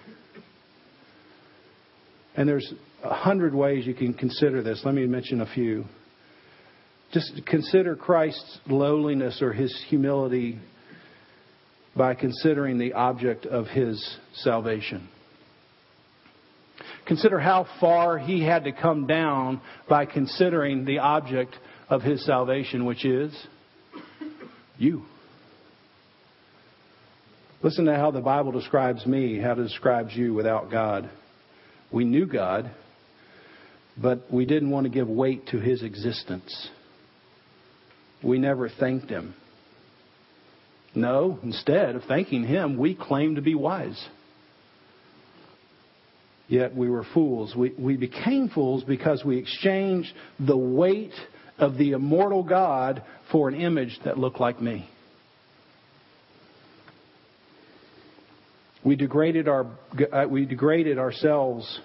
And 2.35 2.49
there's 2.49 2.73
a 3.11 3.15
hundred 3.15 3.55
ways 3.55 3.87
you 3.87 3.95
can 3.95 4.15
consider 4.15 4.63
this. 4.63 4.83
Let 4.85 4.95
me 4.95 5.07
mention 5.07 5.41
a 5.41 5.47
few. 5.47 5.85
Just 7.13 7.41
consider 7.47 7.97
Christ's 7.97 8.59
lowliness 8.69 9.41
or 9.41 9.53
his 9.53 9.85
humility 9.89 10.59
by 11.97 12.15
considering 12.15 12.79
the 12.79 12.93
object 12.93 13.47
of 13.47 13.67
his 13.67 14.19
salvation. 14.35 15.09
Consider 17.07 17.39
how 17.39 17.67
far 17.81 18.19
he 18.19 18.45
had 18.45 18.65
to 18.65 18.73
come 18.73 19.07
down 19.07 19.61
by 19.89 20.07
considering 20.07 20.85
the 20.85 20.99
object 20.99 21.55
of 21.89 22.03
his 22.03 22.25
salvation, 22.27 22.85
which 22.85 23.05
is 23.05 23.33
you. 24.77 25.05
Listen 27.63 27.87
to 27.87 27.95
how 27.95 28.11
the 28.11 28.21
Bible 28.21 28.53
describes 28.53 29.07
me, 29.07 29.39
how 29.39 29.53
it 29.53 29.57
describes 29.57 30.15
you 30.15 30.35
without 30.35 30.71
God. 30.71 31.09
We 31.91 32.05
knew 32.05 32.27
God, 32.27 32.71
but 34.01 34.33
we 34.33 34.45
didn't 34.45 34.71
want 34.71 34.85
to 34.85 34.91
give 34.91 35.09
weight 35.09 35.49
to 35.49 35.59
his 35.59 35.83
existence. 35.83 36.69
We 38.23 38.39
never 38.39 38.69
thanked 38.69 39.09
him. 39.09 39.35
No, 40.95 41.39
instead 41.43 41.95
of 41.95 42.05
thanking 42.05 42.45
him, 42.45 42.79
we 42.79 42.95
claimed 42.95 43.37
to 43.37 43.43
be 43.43 43.55
wise. 43.55 44.03
Yet 46.49 46.75
we 46.75 46.89
were 46.89 47.05
fools. 47.13 47.55
We, 47.57 47.75
we 47.79 47.97
became 47.97 48.49
fools 48.49 48.85
because 48.85 49.25
we 49.25 49.37
exchanged 49.37 50.13
the 50.39 50.57
weight 50.57 51.13
of 51.59 51.77
the 51.77 51.93
immortal 51.93 52.43
God 52.43 53.03
for 53.33 53.49
an 53.49 53.55
image 53.55 53.99
that 54.05 54.19
looked 54.19 54.41
like 54.41 54.61
me. 54.61 54.89
We 58.85 58.95
degraded, 58.95 59.49
our, 59.49 59.67
we 60.29 60.47
degraded 60.47 60.99
ourselves 60.99 61.81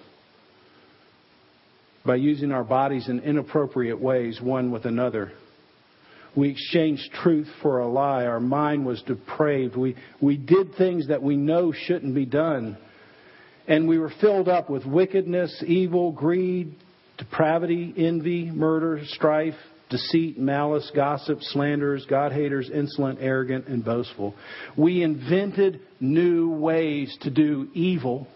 by 2.04 2.16
using 2.16 2.52
our 2.52 2.64
bodies 2.64 3.08
in 3.08 3.20
inappropriate 3.20 4.00
ways, 4.00 4.40
one 4.40 4.70
with 4.70 4.84
another. 4.84 5.32
We 6.34 6.50
exchanged 6.50 7.12
truth 7.22 7.48
for 7.60 7.80
a 7.80 7.88
lie. 7.88 8.24
Our 8.24 8.40
mind 8.40 8.86
was 8.86 9.02
depraved. 9.02 9.76
We, 9.76 9.96
we 10.20 10.36
did 10.36 10.74
things 10.76 11.08
that 11.08 11.22
we 11.22 11.36
know 11.36 11.72
shouldn't 11.72 12.14
be 12.14 12.24
done. 12.24 12.78
And 13.68 13.86
we 13.86 13.98
were 13.98 14.12
filled 14.20 14.48
up 14.48 14.70
with 14.70 14.86
wickedness, 14.86 15.62
evil, 15.66 16.10
greed, 16.10 16.74
depravity, 17.18 17.94
envy, 17.96 18.50
murder, 18.50 19.02
strife, 19.08 19.54
deceit, 19.90 20.38
malice, 20.38 20.90
gossip, 20.94 21.38
slanders, 21.42 22.06
God 22.08 22.32
haters, 22.32 22.70
insolent, 22.72 23.18
arrogant, 23.20 23.68
and 23.68 23.84
boastful. 23.84 24.34
We 24.76 25.02
invented 25.02 25.80
new 26.00 26.50
ways 26.50 27.16
to 27.20 27.30
do 27.30 27.68
evil 27.74 28.26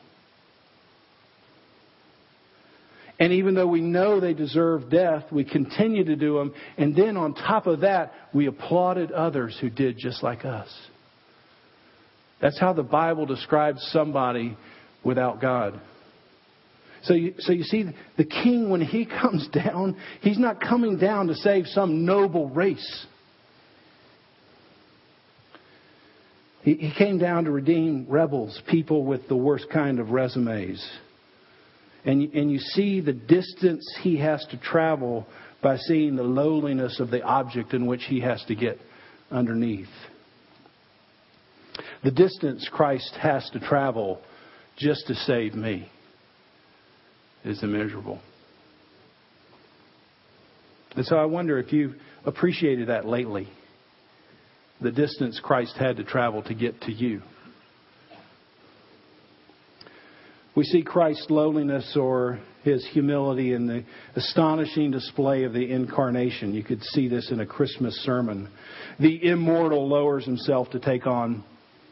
And 3.19 3.33
even 3.33 3.55
though 3.55 3.67
we 3.67 3.81
know 3.81 4.21
they 4.21 4.35
deserve 4.35 4.91
death, 4.91 5.25
we 5.33 5.45
continue 5.45 6.05
to 6.05 6.17
do 6.17 6.39
them. 6.39 6.55
And 6.77 6.95
then 6.95 7.17
on 7.17 7.35
top 7.35 7.67
of 7.67 7.81
that, 7.81 8.13
we 8.35 8.47
applauded 8.47 9.11
others 9.11 9.57
who 9.61 9.71
did 9.71 9.97
just 9.97 10.23
like 10.23 10.45
us. 10.45 10.69
That's 12.41 12.61
how 12.61 12.75
the 12.75 12.83
Bible 12.83 13.25
describes 13.25 13.81
somebody 13.93 14.57
without 15.03 15.41
God. 15.41 15.81
So 17.05 17.15
you, 17.15 17.35
so 17.39 17.53
you 17.53 17.63
see, 17.63 17.87
the 18.19 18.25
king, 18.25 18.69
when 18.69 18.81
he 18.83 19.07
comes 19.23 19.49
down, 19.49 19.97
he's 20.21 20.39
not 20.39 20.61
coming 20.61 20.99
down 20.99 21.29
to 21.29 21.35
save 21.35 21.67
some 21.69 22.05
noble 22.05 22.51
race. 22.51 23.07
He, 26.63 26.75
he 26.75 26.93
came 26.99 27.19
down 27.19 27.45
to 27.45 27.51
redeem 27.51 28.07
rebels, 28.09 28.61
people 28.69 29.05
with 29.05 29.29
the 29.29 29.37
worst 29.37 29.67
kind 29.73 30.01
of 30.01 30.11
resumes. 30.11 30.85
And, 32.07 32.33
and 32.35 32.51
you 32.51 32.61
see 32.61 33.01
the 33.01 33.13
distance 33.13 33.85
he 34.01 34.17
has 34.19 34.47
to 34.51 34.57
travel 34.57 35.27
by 35.61 35.77
seeing 35.77 36.15
the 36.15 36.23
lowliness 36.23 37.01
of 37.01 37.11
the 37.11 37.23
object 37.23 37.75
in 37.75 37.87
which 37.87 38.05
he 38.05 38.21
has 38.21 38.43
to 38.45 38.55
get 38.55 38.79
underneath. 39.31 39.89
The 42.05 42.13
distance 42.13 42.69
Christ 42.73 43.13
has 43.21 43.51
to 43.51 43.59
travel 43.59 44.21
just 44.77 45.09
to 45.09 45.15
save 45.15 45.55
me 45.55 45.91
is 47.45 47.63
immeasurable. 47.63 48.21
And 50.95 51.05
so 51.05 51.17
I 51.17 51.25
wonder 51.25 51.59
if 51.59 51.73
you've 51.73 51.95
appreciated 52.25 52.89
that 52.89 53.05
lately. 53.05 53.49
The 54.81 54.93
distance 54.93 55.41
Christ 55.43 55.77
had 55.77 55.97
to 55.97 56.05
travel 56.05 56.43
to 56.45 56.55
get 56.55 56.81
to 56.83 56.93
you. 56.93 57.23
We 60.57 60.65
see 60.65 60.83
Christ's 60.83 61.27
lowliness 61.29 61.97
or 61.97 62.41
his 62.65 62.85
humility 62.87 63.53
in 63.53 63.67
the 63.67 63.85
astonishing 64.17 64.91
display 64.91 65.45
of 65.45 65.53
the 65.53 65.71
incarnation. 65.71 66.55
You 66.55 66.65
could 66.65 66.83
see 66.83 67.09
this 67.09 67.31
in 67.31 67.41
a 67.41 67.47
Christmas 67.47 67.95
sermon. 67.97 68.49
The 68.99 69.23
immortal 69.23 69.87
lowers 69.87 70.25
himself 70.25 70.71
to 70.71 70.81
take 70.81 71.07
on 71.07 71.45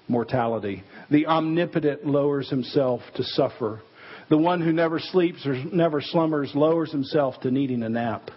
mortality. 0.09 0.83
The 1.11 1.27
omnipotent 1.27 2.07
lowers 2.07 2.49
himself 2.49 3.03
to 3.17 3.23
suffer. 3.23 3.83
The 4.31 4.39
one 4.39 4.63
who 4.63 4.73
never 4.73 4.99
sleeps 4.99 5.47
or 5.47 5.63
never 5.73 6.01
slumbers 6.01 6.53
lowers 6.55 6.91
himself 6.91 7.39
to 7.43 7.51
needing 7.51 7.83
a 7.83 7.91
nap. 7.91 8.31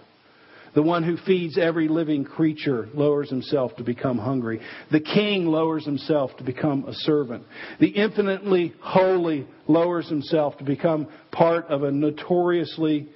The 0.74 0.82
one 0.82 1.02
who 1.02 1.16
feeds 1.16 1.58
every 1.58 1.88
living 1.88 2.24
creature 2.24 2.88
lowers 2.94 3.30
himself 3.30 3.74
to 3.76 3.84
become 3.84 4.18
hungry. 4.18 4.60
The 4.90 5.00
king 5.00 5.46
lowers 5.46 5.84
himself 5.84 6.36
to 6.38 6.44
become 6.44 6.84
a 6.84 6.92
servant. 6.92 7.44
The 7.80 7.88
infinitely 7.88 8.74
holy 8.80 9.46
lowers 9.66 10.08
himself 10.08 10.58
to 10.58 10.64
become 10.64 11.08
part 11.30 11.66
of 11.66 11.82
a 11.82 11.90
notoriously 11.90 13.08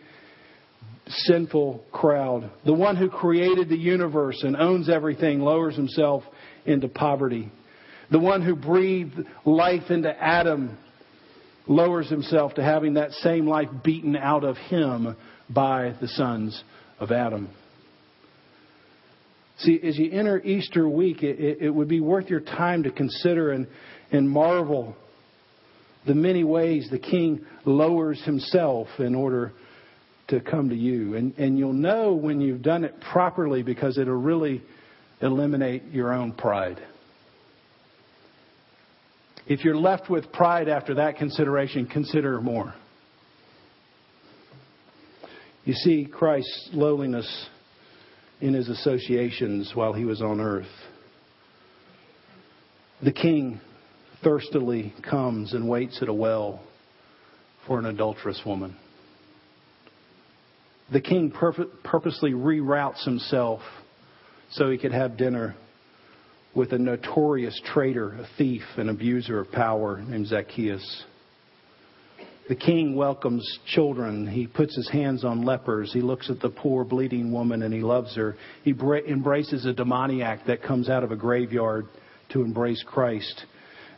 sinful 1.09 1.85
crowd. 1.93 2.51
The 2.65 2.73
one 2.73 2.97
who 2.97 3.11
created 3.11 3.69
the 3.69 3.77
universe 3.77 4.43
and 4.43 4.57
owns 4.57 4.89
everything 4.89 5.41
lowers 5.41 5.77
himself 5.77 6.23
into 6.65 6.89
poverty. 6.89 7.51
The 8.11 8.19
one 8.19 8.43
who 8.43 8.57
breathed 8.57 9.19
life 9.45 9.91
into 9.91 10.11
Adam 10.11 10.79
lowers 11.67 12.09
himself 12.09 12.55
to 12.55 12.63
having 12.63 12.95
that 12.95 13.13
same 13.13 13.47
life 13.47 13.69
beaten 13.85 14.17
out 14.17 14.45
of 14.45 14.57
him 14.57 15.17
by 15.49 15.95
the 16.01 16.09
sons 16.09 16.63
of 17.03 17.11
Adam. 17.11 17.49
See, 19.59 19.79
as 19.83 19.99
you 19.99 20.11
enter 20.13 20.41
Easter 20.41 20.89
week, 20.89 21.25
it, 21.25 21.39
it, 21.39 21.59
it 21.63 21.71
would 21.71 21.89
be 21.89 22.01
worth 22.01 22.31
your 22.31 22.41
time 22.41 22.85
to 22.85 22.93
consider 22.93 23.51
and, 23.51 23.67
and 24.13 24.31
marvel 24.31 24.97
the 26.07 26.15
many 26.15 26.45
ways 26.45 26.89
the 26.91 26.99
king 26.99 27.45
lowers 27.65 28.23
himself 28.25 28.87
in 28.99 29.17
order 29.17 29.53
to 30.29 30.41
come 30.41 30.69
to 30.69 30.77
you. 30.77 31.17
And, 31.17 31.37
and 31.39 31.59
you'll 31.59 31.73
know 31.73 32.15
when 32.15 32.41
you've 32.41 32.63
done 32.63 32.85
it 32.85 32.95
properly 33.13 33.65
because 33.65 33.99
it'll 33.99 34.15
really 34.15 34.63
eliminate 35.21 35.85
your 35.91 36.13
own 36.13 36.33
pride. 36.33 36.81
If 39.49 39.65
you're 39.65 39.77
left 39.77 40.09
with 40.09 40.33
pride 40.33 40.69
after 40.69 40.95
that 40.95 41.17
consideration, 41.17 41.87
consider 41.87 42.41
more. 42.41 42.75
You 45.65 45.75
see 45.75 46.09
Christ's 46.11 46.71
lowliness 46.73 47.49
in 48.41 48.55
his 48.55 48.69
associations 48.69 49.73
while 49.75 49.93
he 49.93 50.05
was 50.05 50.21
on 50.21 50.41
earth. 50.41 50.67
The 53.03 53.13
king 53.13 53.61
thirstily 54.25 54.93
comes 55.09 55.53
and 55.53 55.69
waits 55.69 56.01
at 56.03 56.09
a 56.09 56.13
well 56.13 56.63
for 57.67 57.79
an 57.79 57.87
adulterous 57.87 58.41
woman. 58.45 58.77
The 60.93 61.01
king 61.01 61.31
purposely 61.31 62.33
reroutes 62.33 63.05
himself 63.05 63.61
so 64.51 64.71
he 64.71 64.79
could 64.79 64.93
have 64.93 65.17
dinner 65.17 65.55
with 66.55 66.73
a 66.73 66.79
notorious 66.79 67.59
traitor, 67.73 68.13
a 68.13 68.27
thief, 68.37 68.63
an 68.77 68.89
abuser 68.89 69.41
of 69.41 69.51
power 69.53 70.03
named 70.03 70.27
Zacchaeus. 70.27 71.05
The 72.49 72.57
king 72.57 72.97
welcomes 72.97 73.59
children. 73.67 74.27
He 74.27 74.47
puts 74.47 74.75
his 74.75 74.89
hands 74.91 75.25
on 75.25 75.43
lepers. 75.43 75.93
He 75.93 76.01
looks 76.01 76.29
at 76.29 76.41
the 76.41 76.51
poor, 76.51 76.85
bleeding 76.85 77.33
woman 77.33 77.63
and 77.63 77.73
he 77.73 77.81
loves 77.81 78.17
her. 78.17 78.37
He 78.65 78.73
bra- 78.73 78.99
embraces 78.99 79.65
a 79.65 79.73
demoniac 79.73 80.47
that 80.47 80.63
comes 80.63 80.89
out 80.89 81.05
of 81.05 81.13
a 81.13 81.17
graveyard 81.17 81.87
to 82.31 82.43
embrace 82.43 82.83
Christ. 82.87 83.47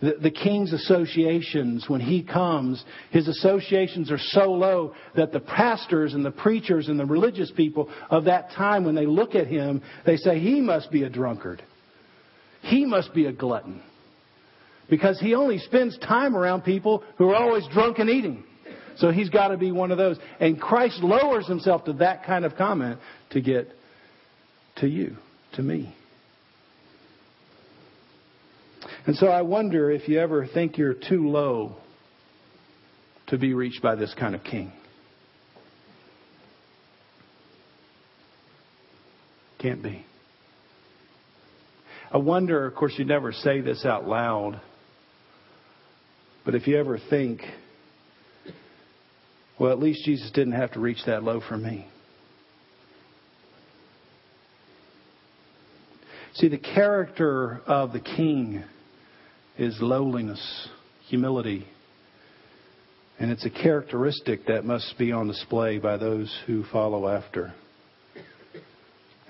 The, 0.02 0.16
the 0.20 0.30
king's 0.30 0.74
associations, 0.74 1.88
when 1.88 2.00
he 2.00 2.22
comes, 2.22 2.85
his 3.11 3.28
associations 3.28 4.11
are 4.11 4.18
so 4.18 4.52
low 4.52 4.94
that 5.16 5.33
the 5.33 5.40
pastors 5.40 6.12
and 6.12 6.24
the 6.24 6.30
preachers 6.30 6.88
and 6.88 7.00
the 7.00 7.07
religious 7.07 7.50
people 7.50 7.88
of 8.11 8.24
that 8.24 8.50
time, 8.50 8.85
when 8.85 8.94
they 8.94 9.07
look 9.07 9.35
at 9.35 9.46
him, 9.46 9.83
they 10.04 10.16
say, 10.16 10.38
he 10.38 10.61
must 10.61 10.90
be 10.90 11.04
a 11.04 11.09
drunkard. 11.09 11.62
He 12.61 12.85
must 12.85 13.14
be 13.14 13.26
a 13.26 13.33
glutton. 13.33 13.83
Because 14.88 15.18
he 15.20 15.35
only 15.35 15.59
spends 15.59 15.99
time 15.99 16.37
around 16.37 16.62
people 16.62 17.03
who 17.16 17.31
are 17.31 17.37
always 17.37 17.66
drunk 17.73 17.99
and 17.99 18.11
eating. 18.11 18.44
So 18.97 19.11
he's 19.11 19.31
got 19.31 19.49
to 19.49 19.57
be 19.57 19.73
one 19.73 19.90
of 19.90 19.99
those. 19.99 20.18
And 20.40 20.61
Christ 20.61 21.03
lowers 21.03 21.47
himself 21.47 21.85
to 21.85 21.94
that 21.94 22.25
kind 22.25 22.44
of 22.44 22.55
comment 22.57 23.01
to 23.31 23.40
get 23.40 23.68
to 24.77 24.87
you, 24.87 25.16
to 25.55 25.62
me. 25.62 25.94
And 29.07 29.16
so 29.16 29.27
I 29.27 29.42
wonder 29.42 29.90
if 29.90 30.09
you 30.09 30.18
ever 30.20 30.47
think 30.47 30.79
you're 30.79 30.94
too 30.94 31.29
low 31.29 31.77
to 33.29 33.38
be 33.38 33.55
reached 33.55 33.83
by 33.83 33.94
this 33.94 34.14
kind 34.18 34.35
of 34.35 34.44
king. 34.44 34.73
Can't 39.59 39.83
be. 39.83 40.05
I 42.12 42.18
wonder, 42.18 42.66
of 42.66 42.75
course, 42.75 42.94
you 42.99 43.05
never 43.05 43.33
say 43.33 43.61
this 43.61 43.85
out 43.85 44.07
loud, 44.07 44.61
but 46.44 46.54
if 46.54 46.66
you 46.66 46.78
ever 46.78 46.98
think, 47.11 47.40
well, 49.59 49.72
at 49.72 49.78
least 49.78 50.04
Jesus 50.04 50.30
didn't 50.33 50.54
have 50.54 50.72
to 50.72 50.80
reach 50.80 50.98
that 51.07 51.22
low 51.22 51.40
for 51.40 51.57
me. 51.57 51.87
See, 56.35 56.48
the 56.48 56.59
character 56.59 57.62
of 57.66 57.92
the 57.92 58.00
king 58.00 58.64
is 59.57 59.78
lowliness, 59.80 60.68
humility. 61.09 61.66
And 63.20 63.30
it's 63.30 63.46
a 63.46 63.50
characteristic 63.50 64.46
that 64.46 64.64
must 64.64 64.98
be 64.98 65.12
on 65.12 65.28
display 65.28 65.78
by 65.78 65.96
those 65.96 66.37
who 66.46 66.64
follow 66.64 67.09
after. 67.09 67.54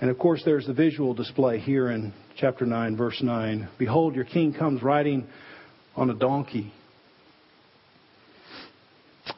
And 0.01 0.09
of 0.09 0.17
course, 0.17 0.41
there's 0.43 0.65
the 0.65 0.73
visual 0.73 1.13
display 1.13 1.59
here 1.59 1.89
in 1.89 2.11
chapter 2.37 2.65
9, 2.65 2.97
verse 2.97 3.21
9. 3.21 3.69
Behold, 3.77 4.15
your 4.15 4.25
king 4.25 4.53
comes 4.53 4.81
riding 4.81 5.27
on 5.95 6.09
a 6.09 6.15
donkey. 6.15 6.73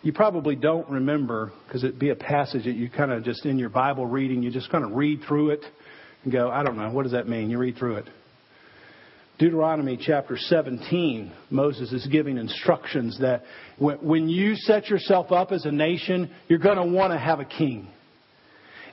You 0.03 0.13
probably 0.13 0.55
don't 0.55 0.87
remember, 0.89 1.51
because 1.65 1.83
it'd 1.83 1.99
be 1.99 2.09
a 2.11 2.15
passage 2.15 2.65
that 2.65 2.75
you 2.75 2.89
kind 2.89 3.11
of 3.11 3.23
just 3.23 3.45
in 3.45 3.57
your 3.57 3.69
Bible 3.69 4.05
reading, 4.05 4.43
you 4.43 4.51
just 4.51 4.69
kind 4.69 4.83
of 4.83 4.91
read 4.91 5.21
through 5.27 5.51
it 5.51 5.65
and 6.23 6.31
go, 6.31 6.49
I 6.49 6.63
don't 6.63 6.77
know, 6.77 6.89
what 6.91 7.03
does 7.03 7.11
that 7.13 7.27
mean? 7.27 7.49
You 7.49 7.57
read 7.57 7.77
through 7.77 7.97
it. 7.97 8.05
Deuteronomy 9.39 9.99
chapter 10.01 10.35
17, 10.35 11.31
Moses 11.51 11.91
is 11.91 12.07
giving 12.07 12.37
instructions 12.37 13.19
that 13.19 13.43
when 13.77 14.29
you 14.29 14.55
set 14.55 14.87
yourself 14.87 15.31
up 15.31 15.51
as 15.51 15.65
a 15.65 15.71
nation, 15.71 16.31
you're 16.47 16.57
going 16.57 16.77
to 16.77 16.85
want 16.85 17.13
to 17.13 17.19
have 17.19 17.39
a 17.39 17.45
king. 17.45 17.87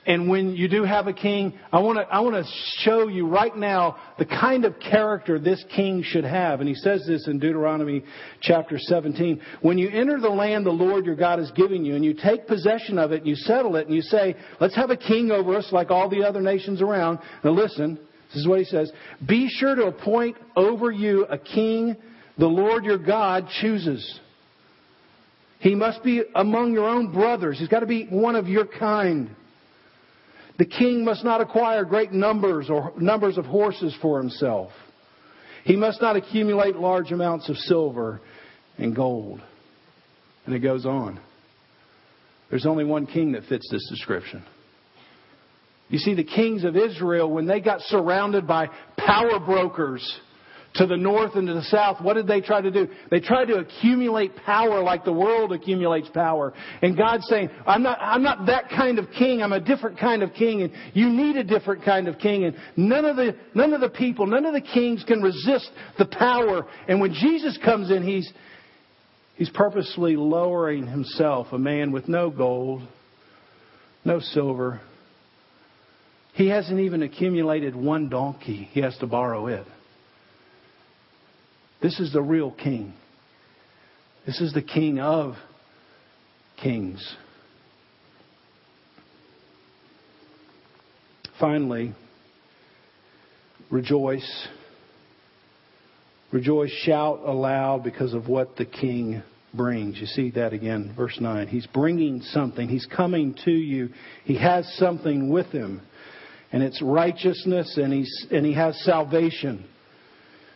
And 0.07 0.29
when 0.29 0.55
you 0.55 0.67
do 0.67 0.83
have 0.83 1.07
a 1.07 1.13
king, 1.13 1.57
I 1.71 1.79
want 1.79 1.97
to, 1.97 2.03
I 2.03 2.19
want 2.19 2.35
to 2.35 2.51
show 2.83 3.07
you 3.07 3.27
right 3.27 3.55
now 3.55 3.97
the 4.19 4.25
kind 4.25 4.63
of 4.63 4.75
character 4.79 5.39
this 5.39 5.63
king 5.75 6.03
should 6.03 6.25
have. 6.25 6.59
And 6.59 6.69
he 6.69 6.75
says 6.75 7.05
this 7.07 7.27
in 7.27 7.39
Deuteronomy 7.39 8.03
chapter 8.39 8.77
17. 8.77 9.41
When 9.61 9.79
you 9.79 9.89
enter 9.89 10.19
the 10.19 10.29
land 10.29 10.65
the 10.65 10.71
Lord 10.71 11.05
your 11.05 11.15
God 11.15 11.39
is 11.39 11.51
giving 11.55 11.83
you, 11.83 11.95
and 11.95 12.05
you 12.05 12.13
take 12.13 12.45
possession 12.45 12.99
of 12.99 13.13
it, 13.13 13.21
and 13.21 13.27
you 13.27 13.35
settle 13.35 13.75
it, 13.77 13.87
and 13.87 13.95
you 13.95 14.03
say, 14.03 14.35
let's 14.59 14.75
have 14.75 14.91
a 14.91 14.97
king 14.97 15.31
over 15.31 15.55
us 15.55 15.69
like 15.71 15.89
all 15.89 16.07
the 16.07 16.23
other 16.23 16.41
nations 16.41 16.83
around. 16.83 17.17
Now 17.43 17.51
listen, 17.51 17.99
this 18.27 18.37
is 18.37 18.47
what 18.47 18.59
he 18.59 18.65
says. 18.65 18.91
Be 19.27 19.49
sure 19.49 19.73
to 19.73 19.87
appoint 19.87 20.37
over 20.55 20.91
you 20.91 21.25
a 21.25 21.37
king 21.39 21.95
the 22.37 22.45
Lord 22.45 22.85
your 22.85 22.97
God 22.97 23.47
chooses. 23.61 24.19
He 25.59 25.73
must 25.73 26.03
be 26.03 26.21
among 26.35 26.73
your 26.73 26.87
own 26.87 27.11
brothers. 27.11 27.57
He's 27.57 27.69
got 27.69 27.79
to 27.79 27.85
be 27.85 28.05
one 28.05 28.35
of 28.35 28.47
your 28.47 28.65
kind. 28.65 29.35
The 30.57 30.65
king 30.65 31.03
must 31.03 31.23
not 31.23 31.41
acquire 31.41 31.83
great 31.83 32.11
numbers 32.11 32.69
or 32.69 32.93
numbers 32.97 33.37
of 33.37 33.45
horses 33.45 33.95
for 34.01 34.19
himself. 34.19 34.71
He 35.63 35.75
must 35.75 36.01
not 36.01 36.15
accumulate 36.15 36.75
large 36.75 37.11
amounts 37.11 37.49
of 37.49 37.57
silver 37.57 38.21
and 38.77 38.95
gold. 38.95 39.41
And 40.45 40.55
it 40.55 40.59
goes 40.59 40.85
on. 40.85 41.19
There's 42.49 42.65
only 42.65 42.85
one 42.85 43.07
king 43.07 43.33
that 43.33 43.43
fits 43.45 43.67
this 43.71 43.87
description. 43.89 44.43
You 45.89 45.97
see, 45.97 46.13
the 46.13 46.23
kings 46.23 46.63
of 46.63 46.75
Israel, 46.75 47.29
when 47.29 47.47
they 47.47 47.59
got 47.59 47.81
surrounded 47.81 48.47
by 48.47 48.69
power 48.97 49.39
brokers, 49.39 50.19
to 50.75 50.85
the 50.85 50.97
north 50.97 51.35
and 51.35 51.47
to 51.47 51.53
the 51.53 51.63
south, 51.63 52.01
what 52.01 52.15
did 52.15 52.27
they 52.27 52.41
try 52.41 52.59
to 52.59 52.69
do? 52.69 52.87
They 53.09 53.21
tried 53.21 53.45
to 53.45 53.55
accumulate 53.55 54.35
power 54.35 54.81
like 54.83 55.05
the 55.05 55.13
world 55.13 55.53
accumulates 55.53 56.09
power. 56.09 56.53
And 56.81 56.97
God's 56.97 57.25
saying, 57.27 57.49
I'm 57.65 57.81
not, 57.81 57.97
I'm 58.01 58.21
not 58.21 58.45
that 58.47 58.69
kind 58.69 58.99
of 58.99 59.09
king. 59.17 59.41
I'm 59.41 59.53
a 59.53 59.59
different 59.59 59.97
kind 59.97 60.21
of 60.21 60.33
king. 60.33 60.63
And 60.63 60.73
you 60.93 61.09
need 61.09 61.37
a 61.37 61.43
different 61.43 61.85
kind 61.85 62.07
of 62.09 62.19
king. 62.19 62.43
And 62.43 62.55
none 62.75 63.05
of 63.05 63.15
the, 63.15 63.35
none 63.53 63.73
of 63.73 63.79
the 63.79 63.89
people, 63.89 64.27
none 64.27 64.45
of 64.45 64.53
the 64.53 64.61
kings 64.61 65.03
can 65.07 65.21
resist 65.21 65.69
the 65.97 66.05
power. 66.05 66.67
And 66.89 66.99
when 66.99 67.13
Jesus 67.13 67.57
comes 67.63 67.89
in, 67.89 68.03
he's, 68.03 68.29
he's 69.35 69.49
purposely 69.49 70.17
lowering 70.17 70.87
himself, 70.87 71.47
a 71.53 71.57
man 71.57 71.93
with 71.93 72.09
no 72.09 72.29
gold, 72.29 72.81
no 74.03 74.19
silver. 74.19 74.81
He 76.33 76.49
hasn't 76.49 76.81
even 76.81 77.01
accumulated 77.01 77.77
one 77.77 78.09
donkey. 78.09 78.67
He 78.73 78.81
has 78.81 78.97
to 78.97 79.07
borrow 79.07 79.47
it. 79.47 79.65
This 81.81 81.99
is 81.99 82.13
the 82.13 82.21
real 82.21 82.51
king. 82.51 82.93
This 84.25 84.41
is 84.41 84.53
the 84.53 84.61
king 84.61 84.99
of 84.99 85.35
kings. 86.61 87.15
Finally, 91.39 91.93
rejoice. 93.69 94.47
Rejoice, 96.31 96.71
shout 96.71 97.19
aloud 97.25 97.83
because 97.83 98.13
of 98.13 98.27
what 98.27 98.55
the 98.55 98.65
king 98.65 99.21
brings. 99.53 99.99
You 99.99 100.05
see 100.05 100.31
that 100.31 100.53
again, 100.53 100.93
verse 100.95 101.17
9. 101.19 101.47
He's 101.47 101.67
bringing 101.67 102.21
something. 102.21 102.67
He's 102.67 102.87
coming 102.87 103.35
to 103.45 103.51
you. 103.51 103.89
He 104.23 104.37
has 104.37 104.67
something 104.77 105.29
with 105.29 105.47
him. 105.47 105.81
And 106.51 106.63
it's 106.63 106.81
righteousness 106.81 107.77
and, 107.77 107.93
he's, 107.93 108.27
and 108.31 108.45
he 108.45 108.53
has 108.53 108.79
salvation. 108.83 109.65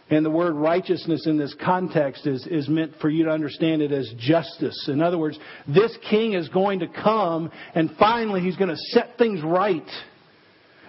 And 0.09 0.25
the 0.25 0.29
word 0.31 0.55
righteousness 0.55 1.27
in 1.27 1.37
this 1.37 1.55
context 1.63 2.25
is, 2.25 2.47
is 2.47 2.67
meant 2.67 2.93
for 2.99 3.09
you 3.09 3.25
to 3.25 3.29
understand 3.29 3.81
it 3.81 3.91
as 3.91 4.11
justice. 4.17 4.87
In 4.87 5.01
other 5.01 5.17
words, 5.17 5.37
this 5.67 5.95
king 6.09 6.33
is 6.33 6.49
going 6.49 6.79
to 6.79 6.87
come 6.87 7.51
and 7.75 7.91
finally 7.99 8.41
he's 8.41 8.57
going 8.57 8.69
to 8.69 8.77
set 8.89 9.17
things 9.17 9.41
right. 9.43 9.87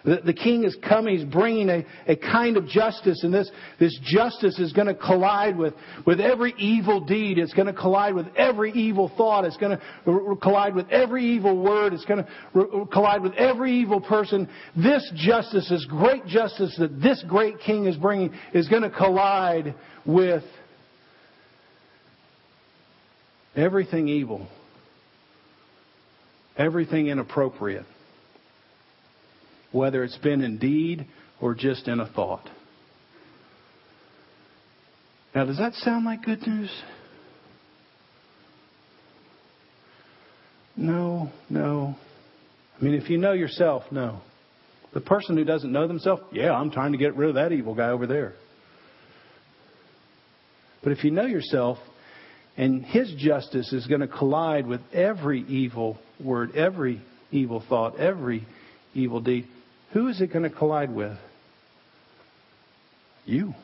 The, 0.04 0.20
the 0.24 0.32
king 0.32 0.64
is 0.64 0.76
coming, 0.86 1.18
he's 1.18 1.26
bringing 1.26 1.68
a, 1.68 1.84
a 2.06 2.16
kind 2.16 2.56
of 2.56 2.66
justice, 2.66 3.22
and 3.22 3.32
this, 3.32 3.50
this 3.78 3.98
justice 4.02 4.58
is 4.58 4.72
going 4.72 4.86
to 4.86 4.94
collide 4.94 5.56
with, 5.56 5.74
with 6.06 6.20
every 6.20 6.54
evil 6.58 7.04
deed. 7.04 7.38
It's 7.38 7.52
going 7.52 7.66
to 7.66 7.72
collide 7.72 8.14
with 8.14 8.26
every 8.36 8.72
evil 8.72 9.10
thought. 9.16 9.44
It's 9.44 9.56
going 9.56 9.78
to 9.78 10.36
collide 10.40 10.74
with 10.74 10.88
every 10.90 11.24
evil 11.24 11.56
word. 11.56 11.92
It's 11.92 12.04
going 12.04 12.24
to 12.24 12.86
collide 12.92 13.22
with 13.22 13.34
every 13.34 13.74
evil 13.74 14.00
person. 14.00 14.48
This 14.76 15.10
justice, 15.14 15.68
this 15.68 15.84
great 15.86 16.26
justice 16.26 16.74
that 16.78 17.00
this 17.00 17.22
great 17.28 17.60
king 17.60 17.86
is 17.86 17.96
bringing, 17.96 18.32
is 18.54 18.68
going 18.68 18.82
to 18.82 18.90
collide 18.90 19.74
with 20.06 20.44
everything 23.54 24.08
evil, 24.08 24.48
everything 26.56 27.08
inappropriate 27.08 27.84
whether 29.72 30.04
it's 30.04 30.18
been 30.18 30.42
in 30.42 30.58
deed 30.58 31.06
or 31.40 31.54
just 31.54 31.88
in 31.88 32.00
a 32.00 32.06
thought. 32.06 32.48
Now, 35.34 35.44
does 35.44 35.58
that 35.58 35.74
sound 35.74 36.04
like 36.04 36.24
good 36.24 36.44
news? 36.46 36.70
No, 40.76 41.30
no. 41.48 41.94
I 42.78 42.84
mean, 42.84 42.94
if 42.94 43.10
you 43.10 43.18
know 43.18 43.32
yourself, 43.32 43.84
no. 43.90 44.20
The 44.92 45.00
person 45.00 45.36
who 45.36 45.44
doesn't 45.44 45.70
know 45.70 45.86
themselves, 45.86 46.22
yeah, 46.32 46.52
I'm 46.52 46.70
trying 46.70 46.92
to 46.92 46.98
get 46.98 47.14
rid 47.16 47.28
of 47.28 47.34
that 47.36 47.52
evil 47.52 47.74
guy 47.74 47.90
over 47.90 48.06
there. 48.06 48.34
But 50.82 50.92
if 50.92 51.04
you 51.04 51.10
know 51.10 51.26
yourself, 51.26 51.78
and 52.56 52.84
his 52.84 53.12
justice 53.16 53.72
is 53.72 53.86
going 53.86 54.00
to 54.00 54.08
collide 54.08 54.66
with 54.66 54.80
every 54.92 55.42
evil 55.42 55.98
word, 56.22 56.56
every 56.56 57.00
evil 57.30 57.62
thought, 57.68 58.00
every 58.00 58.46
evil 58.94 59.20
deed, 59.20 59.46
who 59.92 60.08
is 60.08 60.20
it 60.20 60.32
going 60.32 60.44
to 60.44 60.50
collide 60.50 60.94
with? 60.94 61.16
You. 63.24 63.54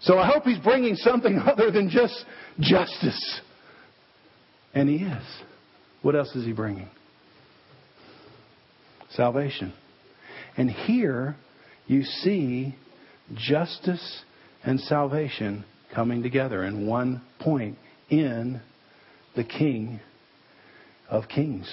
So 0.00 0.18
I 0.18 0.26
hope 0.26 0.44
he's 0.44 0.58
bringing 0.58 0.96
something 0.96 1.38
other 1.46 1.70
than 1.70 1.90
just 1.90 2.24
justice. 2.60 3.40
And 4.74 4.88
he 4.88 4.96
is. 4.96 5.22
What 6.02 6.16
else 6.16 6.34
is 6.34 6.44
he 6.44 6.52
bringing? 6.52 6.88
Salvation. 9.10 9.72
And 10.56 10.70
here 10.70 11.36
you 11.86 12.02
see 12.02 12.74
justice 13.34 14.22
and 14.64 14.80
salvation 14.80 15.64
coming 15.94 16.22
together 16.22 16.64
in 16.64 16.86
one 16.86 17.22
point 17.38 17.78
in 18.08 18.60
the 19.36 19.44
King 19.44 20.00
of 21.08 21.28
Kings. 21.28 21.70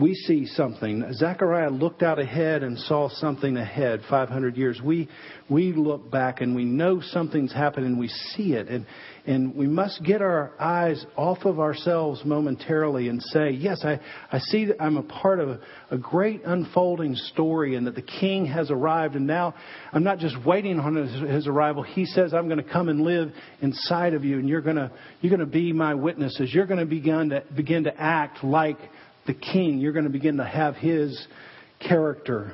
We 0.00 0.14
see 0.14 0.46
something. 0.46 1.04
Zechariah 1.12 1.70
looked 1.70 2.02
out 2.02 2.18
ahead 2.18 2.62
and 2.62 2.78
saw 2.78 3.08
something 3.08 3.56
ahead 3.56 4.00
500 4.08 4.56
years. 4.56 4.80
We, 4.82 5.08
we 5.48 5.72
look 5.72 6.10
back 6.10 6.40
and 6.40 6.54
we 6.54 6.64
know 6.64 7.00
something's 7.00 7.52
happened 7.52 7.86
and 7.86 7.98
we 7.98 8.08
see 8.08 8.54
it. 8.54 8.68
And, 8.68 8.86
and 9.26 9.54
we 9.54 9.66
must 9.66 10.02
get 10.02 10.22
our 10.22 10.52
eyes 10.58 11.04
off 11.16 11.44
of 11.44 11.60
ourselves 11.60 12.22
momentarily 12.24 13.08
and 13.08 13.22
say, 13.22 13.50
yes, 13.50 13.84
I, 13.84 14.00
I 14.32 14.38
see 14.38 14.66
that 14.66 14.82
I'm 14.82 14.96
a 14.96 15.02
part 15.02 15.40
of 15.40 15.48
a, 15.50 15.60
a 15.90 15.98
great 15.98 16.42
unfolding 16.44 17.14
story 17.16 17.74
and 17.74 17.86
that 17.86 17.94
the 17.94 18.02
king 18.02 18.46
has 18.46 18.70
arrived. 18.70 19.16
And 19.16 19.26
now 19.26 19.54
I'm 19.92 20.04
not 20.04 20.18
just 20.18 20.36
waiting 20.44 20.80
on 20.80 20.94
his, 20.94 21.30
his 21.30 21.46
arrival. 21.46 21.82
He 21.82 22.06
says, 22.06 22.32
I'm 22.32 22.48
going 22.48 22.62
to 22.62 22.72
come 22.72 22.88
and 22.88 23.02
live 23.02 23.32
inside 23.60 24.14
of 24.14 24.24
you 24.24 24.38
and 24.38 24.48
you're 24.48 24.62
going 24.62 24.76
to, 24.76 24.90
you're 25.20 25.30
going 25.30 25.40
to 25.40 25.46
be 25.46 25.72
my 25.72 25.94
witnesses. 25.94 26.50
You're 26.54 26.66
going 26.66 26.80
to 26.80 26.86
begin 26.86 27.30
to, 27.30 27.44
begin 27.54 27.84
to 27.84 28.00
act 28.00 28.42
like 28.42 28.78
the 29.30 29.52
king. 29.52 29.78
You're 29.78 29.92
going 29.92 30.06
to 30.06 30.10
begin 30.10 30.38
to 30.38 30.44
have 30.44 30.74
his 30.74 31.26
character. 31.78 32.52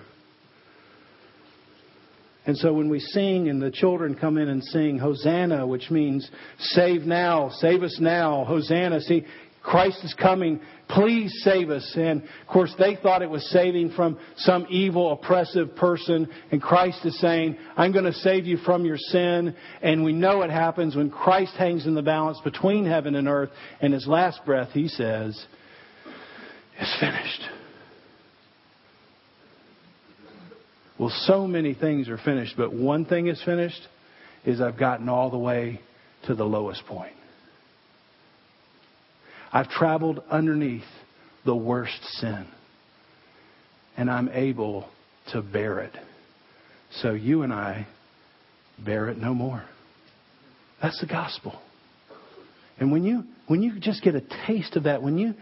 And 2.44 2.56
so 2.56 2.74
when 2.74 2.90
we 2.90 3.00
sing 3.00 3.48
and 3.48 3.60
the 3.60 3.70
children 3.70 4.14
come 4.14 4.36
in 4.36 4.48
and 4.48 4.62
sing 4.62 4.98
Hosanna, 4.98 5.66
which 5.66 5.90
means 5.90 6.30
save 6.58 7.02
now, 7.02 7.48
save 7.60 7.82
us 7.82 7.96
now, 7.98 8.44
Hosanna, 8.44 9.00
see, 9.00 9.24
Christ 9.62 10.04
is 10.04 10.14
coming, 10.14 10.60
please 10.88 11.32
save 11.42 11.70
us. 11.70 11.90
And 11.96 12.22
of 12.22 12.46
course 12.46 12.72
they 12.78 12.96
thought 13.02 13.22
it 13.22 13.30
was 13.30 13.50
saving 13.50 13.92
from 13.92 14.18
some 14.36 14.66
evil, 14.68 15.12
oppressive 15.12 15.74
person. 15.76 16.28
And 16.52 16.60
Christ 16.60 17.04
is 17.04 17.18
saying, 17.20 17.56
I'm 17.76 17.90
going 17.90 18.04
to 18.04 18.12
save 18.12 18.44
you 18.44 18.58
from 18.58 18.84
your 18.84 18.98
sin. 18.98 19.56
And 19.82 20.04
we 20.04 20.12
know 20.12 20.42
it 20.42 20.50
happens 20.50 20.94
when 20.94 21.10
Christ 21.10 21.54
hangs 21.56 21.86
in 21.86 21.94
the 21.94 22.02
balance 22.02 22.38
between 22.44 22.84
heaven 22.84 23.16
and 23.16 23.26
earth. 23.26 23.50
And 23.80 23.94
his 23.94 24.06
last 24.06 24.44
breath, 24.44 24.70
he 24.72 24.86
says, 24.86 25.46
it's 26.78 26.96
finished. 27.00 27.42
Well, 30.98 31.12
so 31.26 31.46
many 31.46 31.74
things 31.74 32.08
are 32.08 32.18
finished, 32.18 32.54
but 32.56 32.72
one 32.72 33.04
thing 33.04 33.26
is 33.26 33.42
finished 33.44 33.80
is 34.44 34.60
I've 34.60 34.78
gotten 34.78 35.08
all 35.08 35.30
the 35.30 35.38
way 35.38 35.80
to 36.26 36.34
the 36.34 36.44
lowest 36.44 36.86
point. 36.86 37.12
I've 39.52 39.68
traveled 39.68 40.22
underneath 40.30 40.84
the 41.44 41.54
worst 41.54 42.02
sin, 42.20 42.46
and 43.96 44.10
I'm 44.10 44.28
able 44.30 44.88
to 45.32 45.42
bear 45.42 45.80
it. 45.80 45.92
So 47.00 47.12
you 47.12 47.42
and 47.42 47.52
I 47.52 47.86
bear 48.84 49.08
it 49.08 49.18
no 49.18 49.34
more. 49.34 49.64
That's 50.82 51.00
the 51.00 51.06
gospel. 51.06 51.60
And 52.78 52.92
when 52.92 53.04
you 53.04 53.24
when 53.46 53.62
you 53.62 53.78
just 53.78 54.02
get 54.02 54.14
a 54.14 54.22
taste 54.46 54.76
of 54.76 54.84
that, 54.84 55.02
when 55.02 55.18
you 55.18 55.34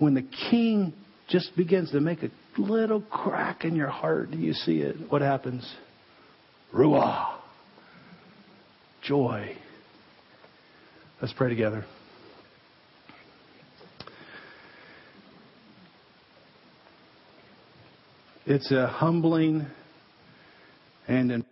when 0.00 0.14
the 0.14 0.24
king 0.50 0.94
just 1.28 1.54
begins 1.56 1.92
to 1.92 2.00
make 2.00 2.22
a 2.22 2.30
little 2.58 3.02
crack 3.02 3.64
in 3.64 3.76
your 3.76 3.88
heart, 3.88 4.30
do 4.30 4.38
you 4.38 4.54
see 4.54 4.80
it? 4.80 4.96
What 5.10 5.22
happens? 5.22 5.72
Ruah. 6.74 7.36
Joy. 9.02 9.54
Let's 11.20 11.34
pray 11.34 11.50
together. 11.50 11.84
It's 18.46 18.72
a 18.72 18.86
humbling 18.88 19.66
and 21.06 21.44